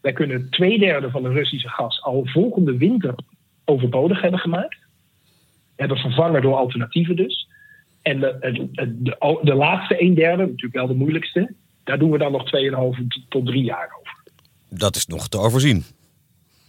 [0.01, 3.15] Wij kunnen twee derde van de Russische gas al volgende winter
[3.65, 4.77] overbodig hebben gemaakt.
[5.75, 7.47] Hebben vervangen door alternatieven dus.
[8.01, 8.37] En de,
[8.71, 11.53] de, de, de laatste een derde, natuurlijk wel de moeilijkste,
[11.83, 12.43] daar doen we dan nog
[12.99, 14.17] 2,5 tot drie jaar over.
[14.69, 15.83] Dat is nog te overzien.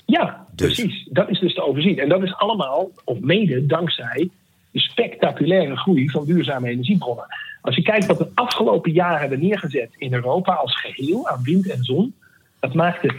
[0.07, 0.75] Ja, Dus.
[0.75, 1.09] precies.
[1.11, 1.99] Dat is dus te overzien.
[1.99, 4.31] En dat is allemaal, of mede, dankzij
[4.71, 7.27] de spectaculaire groei van duurzame energiebronnen.
[7.61, 11.43] Als je kijkt wat we de afgelopen jaren hebben neergezet in Europa als geheel aan
[11.43, 12.15] wind en zon,
[12.61, 13.15] dat maakte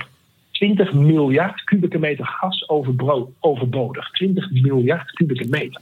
[0.51, 2.69] 20 miljard kubieke meter gas
[3.41, 4.11] overbodig.
[4.11, 5.81] 20 miljard kubieke meter.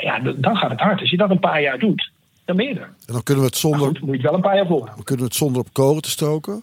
[0.00, 1.00] Ja, dan gaat het hard.
[1.00, 2.10] Als je dat een paar jaar doet,
[2.44, 2.94] dan ben je er.
[3.06, 4.94] En dan kunnen we het zonder, goed, moet je het wel een paar jaar volhouden.
[4.94, 6.62] dan kunnen we het zonder op kolen te stoken.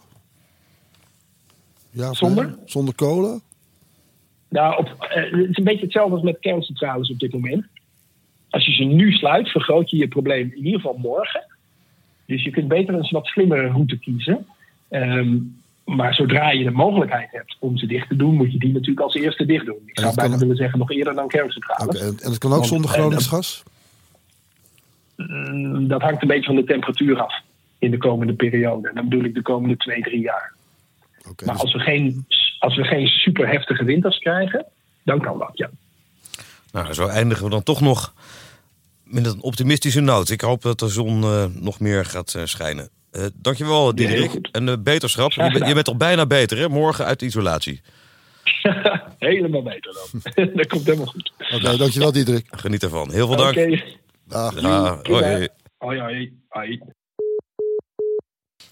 [1.95, 2.45] Ja, Zonder?
[2.45, 2.55] nee?
[2.65, 3.41] Zonder kolen?
[4.49, 7.65] Nou, op, eh, het is een beetje hetzelfde als met kerncentrales op dit moment.
[8.49, 11.43] Als je ze nu sluit, vergroot je je probleem in ieder geval morgen.
[12.25, 14.45] Dus je kunt beter een wat slimmere route kiezen.
[14.89, 15.37] Ehm,
[15.85, 18.99] maar zodra je de mogelijkheid hebt om ze dicht te doen, moet je die natuurlijk
[18.99, 19.79] als eerste dicht doen.
[19.85, 21.85] Ik dat zou bijna kan- willen zeggen nog eerder dan kerncentrales.
[21.95, 23.63] Oké, en, het kan ook Want, zonder eh, Gronings dat- gas?
[25.15, 27.41] Mm, Dat hangt een beetje van de temperatuur af
[27.79, 28.87] in de komende periode.
[28.89, 30.53] En dan bedoel ik de komende twee, drie jaar.
[31.29, 32.25] Oké, Maar dus- als we geen,
[32.59, 34.65] als we geen super heftige winters krijgen,
[35.03, 35.69] dan kan dat, ja.
[36.75, 38.13] Nou, zo eindigen we dan toch nog
[39.03, 40.29] met een optimistische noot.
[40.29, 42.89] Ik hoop dat de zon eh, nog meer gaat eh, schijnen.
[43.11, 44.29] Uh, dankjewel, Diederik.
[44.29, 44.49] goed.
[44.51, 45.31] en beterschap.
[45.31, 46.69] Je, je bent al bijna beter, hè?
[46.69, 47.81] Morgen uit de isolatie.
[49.19, 50.21] Helemaal beter dan.
[50.55, 51.31] dat komt helemaal goed.
[51.53, 52.47] Oké, dankjewel Diederik.
[52.51, 53.11] Geniet ervan.
[53.11, 53.53] Heel veel Oké.
[53.53, 53.83] dank.
[54.27, 54.61] Dag.
[54.61, 55.47] Ja, hoi.
[55.77, 56.33] Hoi, hoi.
[56.49, 56.81] Hoi.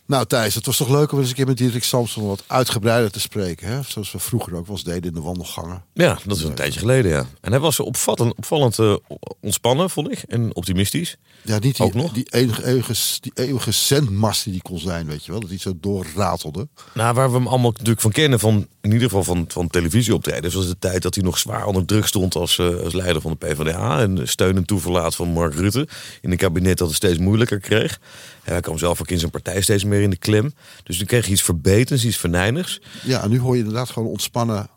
[0.05, 3.11] Nou Thijs, het was toch leuk om eens een keer met Diederik Samson wat uitgebreider
[3.11, 3.67] te spreken.
[3.67, 3.81] Hè?
[3.87, 5.83] Zoals we vroeger ook wel eens deden in de wandelgangen.
[5.93, 7.25] Ja, dat is een tijdje geleden, ja.
[7.41, 8.95] En hij was opvallend, opvallend eh,
[9.41, 10.23] ontspannen, vond ik.
[10.27, 11.17] En optimistisch.
[11.41, 12.13] Ja, niet die, Ook nog?
[12.13, 15.39] die, enige, eeuwige, die eeuwige zendmast die die kon zijn, weet je wel.
[15.39, 16.67] Dat hij zo doorratelde.
[16.93, 20.53] Nou, waar we hem allemaal natuurlijk van kennen, van, in ieder geval van, van televisieoptredens,
[20.53, 23.37] was de tijd dat hij nog zwaar onder druk stond als, eh, als leider van
[23.39, 23.99] de PvdA.
[23.99, 25.87] En steun en toeverlaat van Mark Rutte.
[26.21, 27.99] In een kabinet dat het steeds moeilijker kreeg.
[28.43, 30.53] En hij kwam zelf ook in zijn partij steeds meer in de klem.
[30.83, 32.81] Dus toen kreeg hij iets verbetens, iets venijnigs.
[33.03, 34.67] Ja, en nu hoor je inderdaad gewoon ontspannen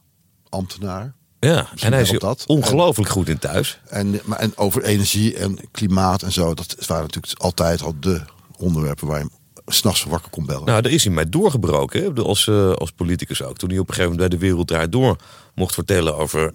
[0.48, 1.14] ambtenaar.
[1.40, 2.44] Ja, en hij is dat.
[2.46, 3.80] ongelooflijk goed in thuis.
[3.88, 6.54] En, maar, en over energie en klimaat en zo.
[6.54, 8.20] Dat waren natuurlijk altijd al de
[8.56, 9.28] onderwerpen waar je
[9.66, 10.64] s'nachts wakker kon bellen.
[10.64, 13.56] Nou, daar is hij mij doorgebroken, hè, als, eh, als politicus ook.
[13.56, 15.16] Toen hij op een gegeven moment bij de Wereld Draait Door
[15.54, 16.52] mocht vertellen over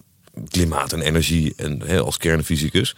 [0.47, 2.95] klimaat en energie en hè, als kernfysicus.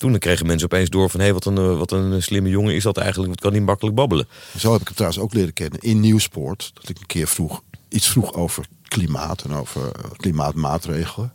[0.00, 2.82] Toen kregen mensen opeens door van, hé, wat, een, eh, wat een slimme jongen is
[2.82, 3.28] dat eigenlijk.
[3.30, 4.28] Wat kan hij makkelijk babbelen.
[4.58, 6.70] Zo heb ik hem trouwens ook leren kennen in Nieuwsport.
[6.74, 11.32] Dat ik een keer vroeg, iets vroeg over klimaat en over eh, klimaatmaatregelen.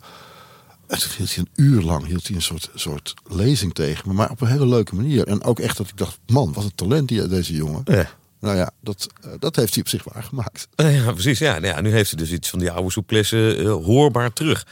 [0.87, 4.13] En toen hield hij een uur lang hield hij een soort, soort lezing tegen me,
[4.13, 5.27] maar op een hele leuke manier.
[5.27, 7.81] En ook echt dat ik dacht, man, wat een talent die, deze jongen.
[7.85, 8.09] Ja.
[8.39, 10.67] Nou ja, dat, eh, dat heeft hij op zich waargemaakt.
[10.75, 11.39] Eh, Ja, precies.
[11.39, 14.65] Ja, nou ja, nu heeft hij dus iets van die oude souplesse eh, hoorbaar terug.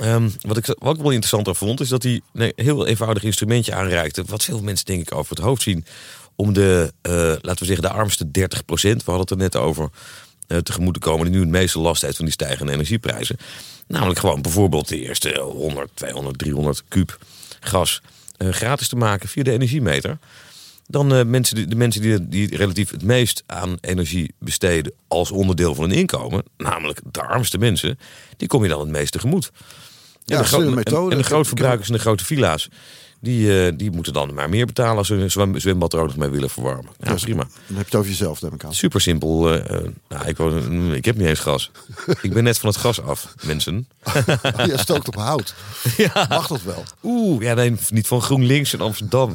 [0.00, 3.74] Ehm, wat, ik, wat ik wel interessanter vond, is dat hij een heel eenvoudig instrumentje
[3.74, 4.24] aanreikte.
[4.26, 5.84] Wat veel mensen denk ik over het hoofd zien.
[6.36, 9.90] Om de, eh, laten we zeggen, de armste 30% we hadden het er net over,
[10.46, 11.24] eh, tegemoet te komen.
[11.24, 13.36] Die nu het meeste last heeft van die stijgende energieprijzen.
[13.86, 17.18] Namelijk gewoon bijvoorbeeld de eerste 100, 200, 300 kuub
[17.60, 18.02] gas
[18.36, 20.18] eh, gratis te maken via de energiemeter.
[20.86, 25.84] Dan mensen, de mensen die, die relatief het meest aan energie besteden als onderdeel van
[25.84, 27.98] hun inkomen, namelijk de armste mensen,
[28.36, 29.50] die kom je dan het meest tegemoet.
[30.24, 31.10] Ja, en de, gro- slimme en- methode.
[31.10, 32.68] en de Ik- grootverbruikers en de grote villa's,
[33.20, 36.06] die, eh, die moeten dan maar meer betalen als ze hun zwem- zwembad er ook
[36.06, 36.92] nog mee willen verwarmen.
[37.00, 37.42] Ja, prima.
[37.42, 38.74] Dan heb je het over jezelf, neem ik aan.
[38.74, 39.52] Super simpel.
[39.52, 41.70] eh, eh, nou, ik, woon- ik heb niet eens gas.
[42.22, 43.88] ik ben net van het gas af, mensen.
[44.66, 45.54] Je stookt op hout.
[45.96, 46.26] Ja.
[46.28, 46.84] Mag dat wel?
[47.02, 49.34] Oeh, ja, nee, niet van GroenLinks in Amsterdam.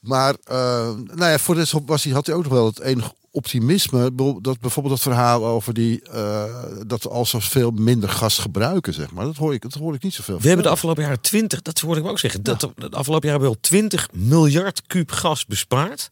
[0.00, 4.14] Maar nou ja, voor rest was hij, had hij ook nog wel het enige optimisme.
[4.40, 6.44] Dat bijvoorbeeld dat verhaal over die, eh,
[6.86, 9.24] dat we al zoveel minder gas gebruiken, zeg maar.
[9.24, 10.40] Dat hoor ik, dat hoor ik niet zoveel.
[10.40, 12.42] We hebben de afgelopen jaren 20, dat hoorde ik ook zeggen.
[12.42, 16.10] Dat, de afgelopen jaren hebben we al 20 miljard kuub gas bespaard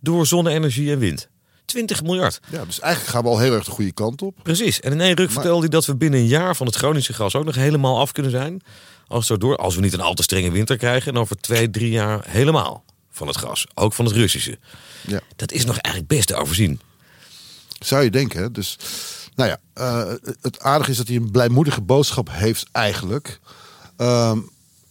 [0.00, 1.28] door zonne-energie en wind.
[1.64, 2.40] 20 miljard.
[2.50, 4.34] Ja, dus eigenlijk gaan we al heel erg de goede kant op.
[4.42, 4.80] Precies.
[4.80, 7.34] En in één ruk vertelde hij dat we binnen een jaar van het Groningse gas
[7.34, 8.62] ook nog helemaal af kunnen zijn.
[9.06, 11.12] Als, door, als we niet een al te strenge winter krijgen.
[11.12, 12.83] En over twee, drie jaar helemaal
[13.14, 13.66] van het gas.
[13.74, 14.58] Ook van het Russische.
[15.06, 15.20] Ja.
[15.36, 16.80] Dat is nog eigenlijk best te overzien.
[17.78, 18.40] Zou je denken.
[18.40, 18.50] Hè?
[18.50, 18.76] Dus,
[19.34, 23.40] nou ja, eh, het aardige is dat hij een blijmoedige boodschap heeft eigenlijk.
[23.96, 24.38] Ehm,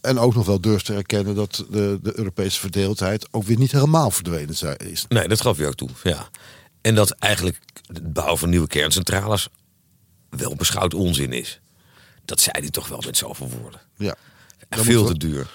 [0.00, 3.72] en ook nog wel durft te erkennen dat de, de Europese verdeeldheid ook weer niet
[3.72, 5.04] helemaal verdwenen is.
[5.08, 5.88] Nee, dat gaf hij ook toe.
[6.02, 6.28] Ja.
[6.80, 9.48] En dat eigenlijk het bouwen van nieuwe kerncentrales
[10.28, 11.60] wel beschouwd onzin is.
[12.24, 13.80] Dat zei hij toch wel met zoveel woorden.
[13.96, 14.16] Ja.
[14.70, 15.50] Veel te duur.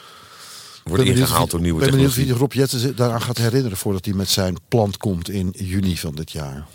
[0.89, 2.59] Ik Wordt ben benieuwd ingehaald door hij- nieuwe ben benieuwd of hij technologie.
[2.59, 6.31] Rob Jetten daaraan gaat herinneren voordat hij met zijn plan komt in juni van dit
[6.31, 6.67] jaar.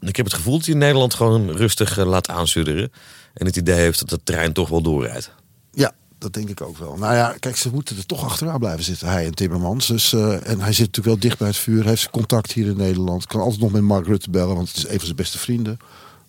[0.00, 2.92] Ik heb het gevoel dat hij in Nederland gewoon rustig eh, laat aansudderen.
[3.34, 5.30] En het idee heeft dat de trein toch wel doorrijdt.
[5.72, 6.96] Ja, dat denk ik ook wel.
[6.96, 9.86] Nou ja, kijk, ze moeten er toch achteraan blijven zitten, hij en Timmermans.
[9.86, 12.66] Dus, eh, en hij zit natuurlijk wel dicht bij het vuur, heeft zijn contact hier
[12.66, 13.26] in Nederland.
[13.26, 15.76] Kan altijd nog met Mark Rutte bellen, want het is een van zijn beste vrienden.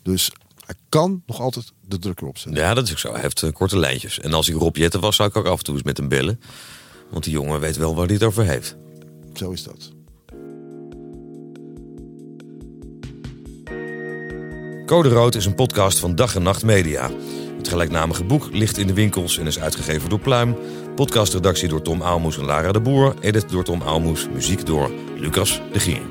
[0.04, 0.32] Dus
[0.66, 2.62] hij kan nog altijd de druk erop zetten.
[2.62, 3.12] Ja, dat is ook zo.
[3.12, 4.20] Hij heeft eh, korte lijntjes.
[4.20, 6.08] En als ik Rob Jetten was, zou ik ook af en toe eens met hem
[6.08, 6.40] bellen.
[7.10, 8.76] Want die jongen weet wel waar hij het over heeft.
[9.34, 9.94] Zo is dat.
[14.86, 17.12] Code Rood is een podcast van Dag en Nacht Media.
[17.58, 20.56] Het gelijknamige boek ligt in de winkels en is uitgegeven door Pluim.
[20.96, 23.16] Podcastredactie door Tom Aalmoes en Lara de Boer.
[23.22, 24.28] Edit door Tom Aalmoes.
[24.34, 26.02] Muziek door Lucas de Gier.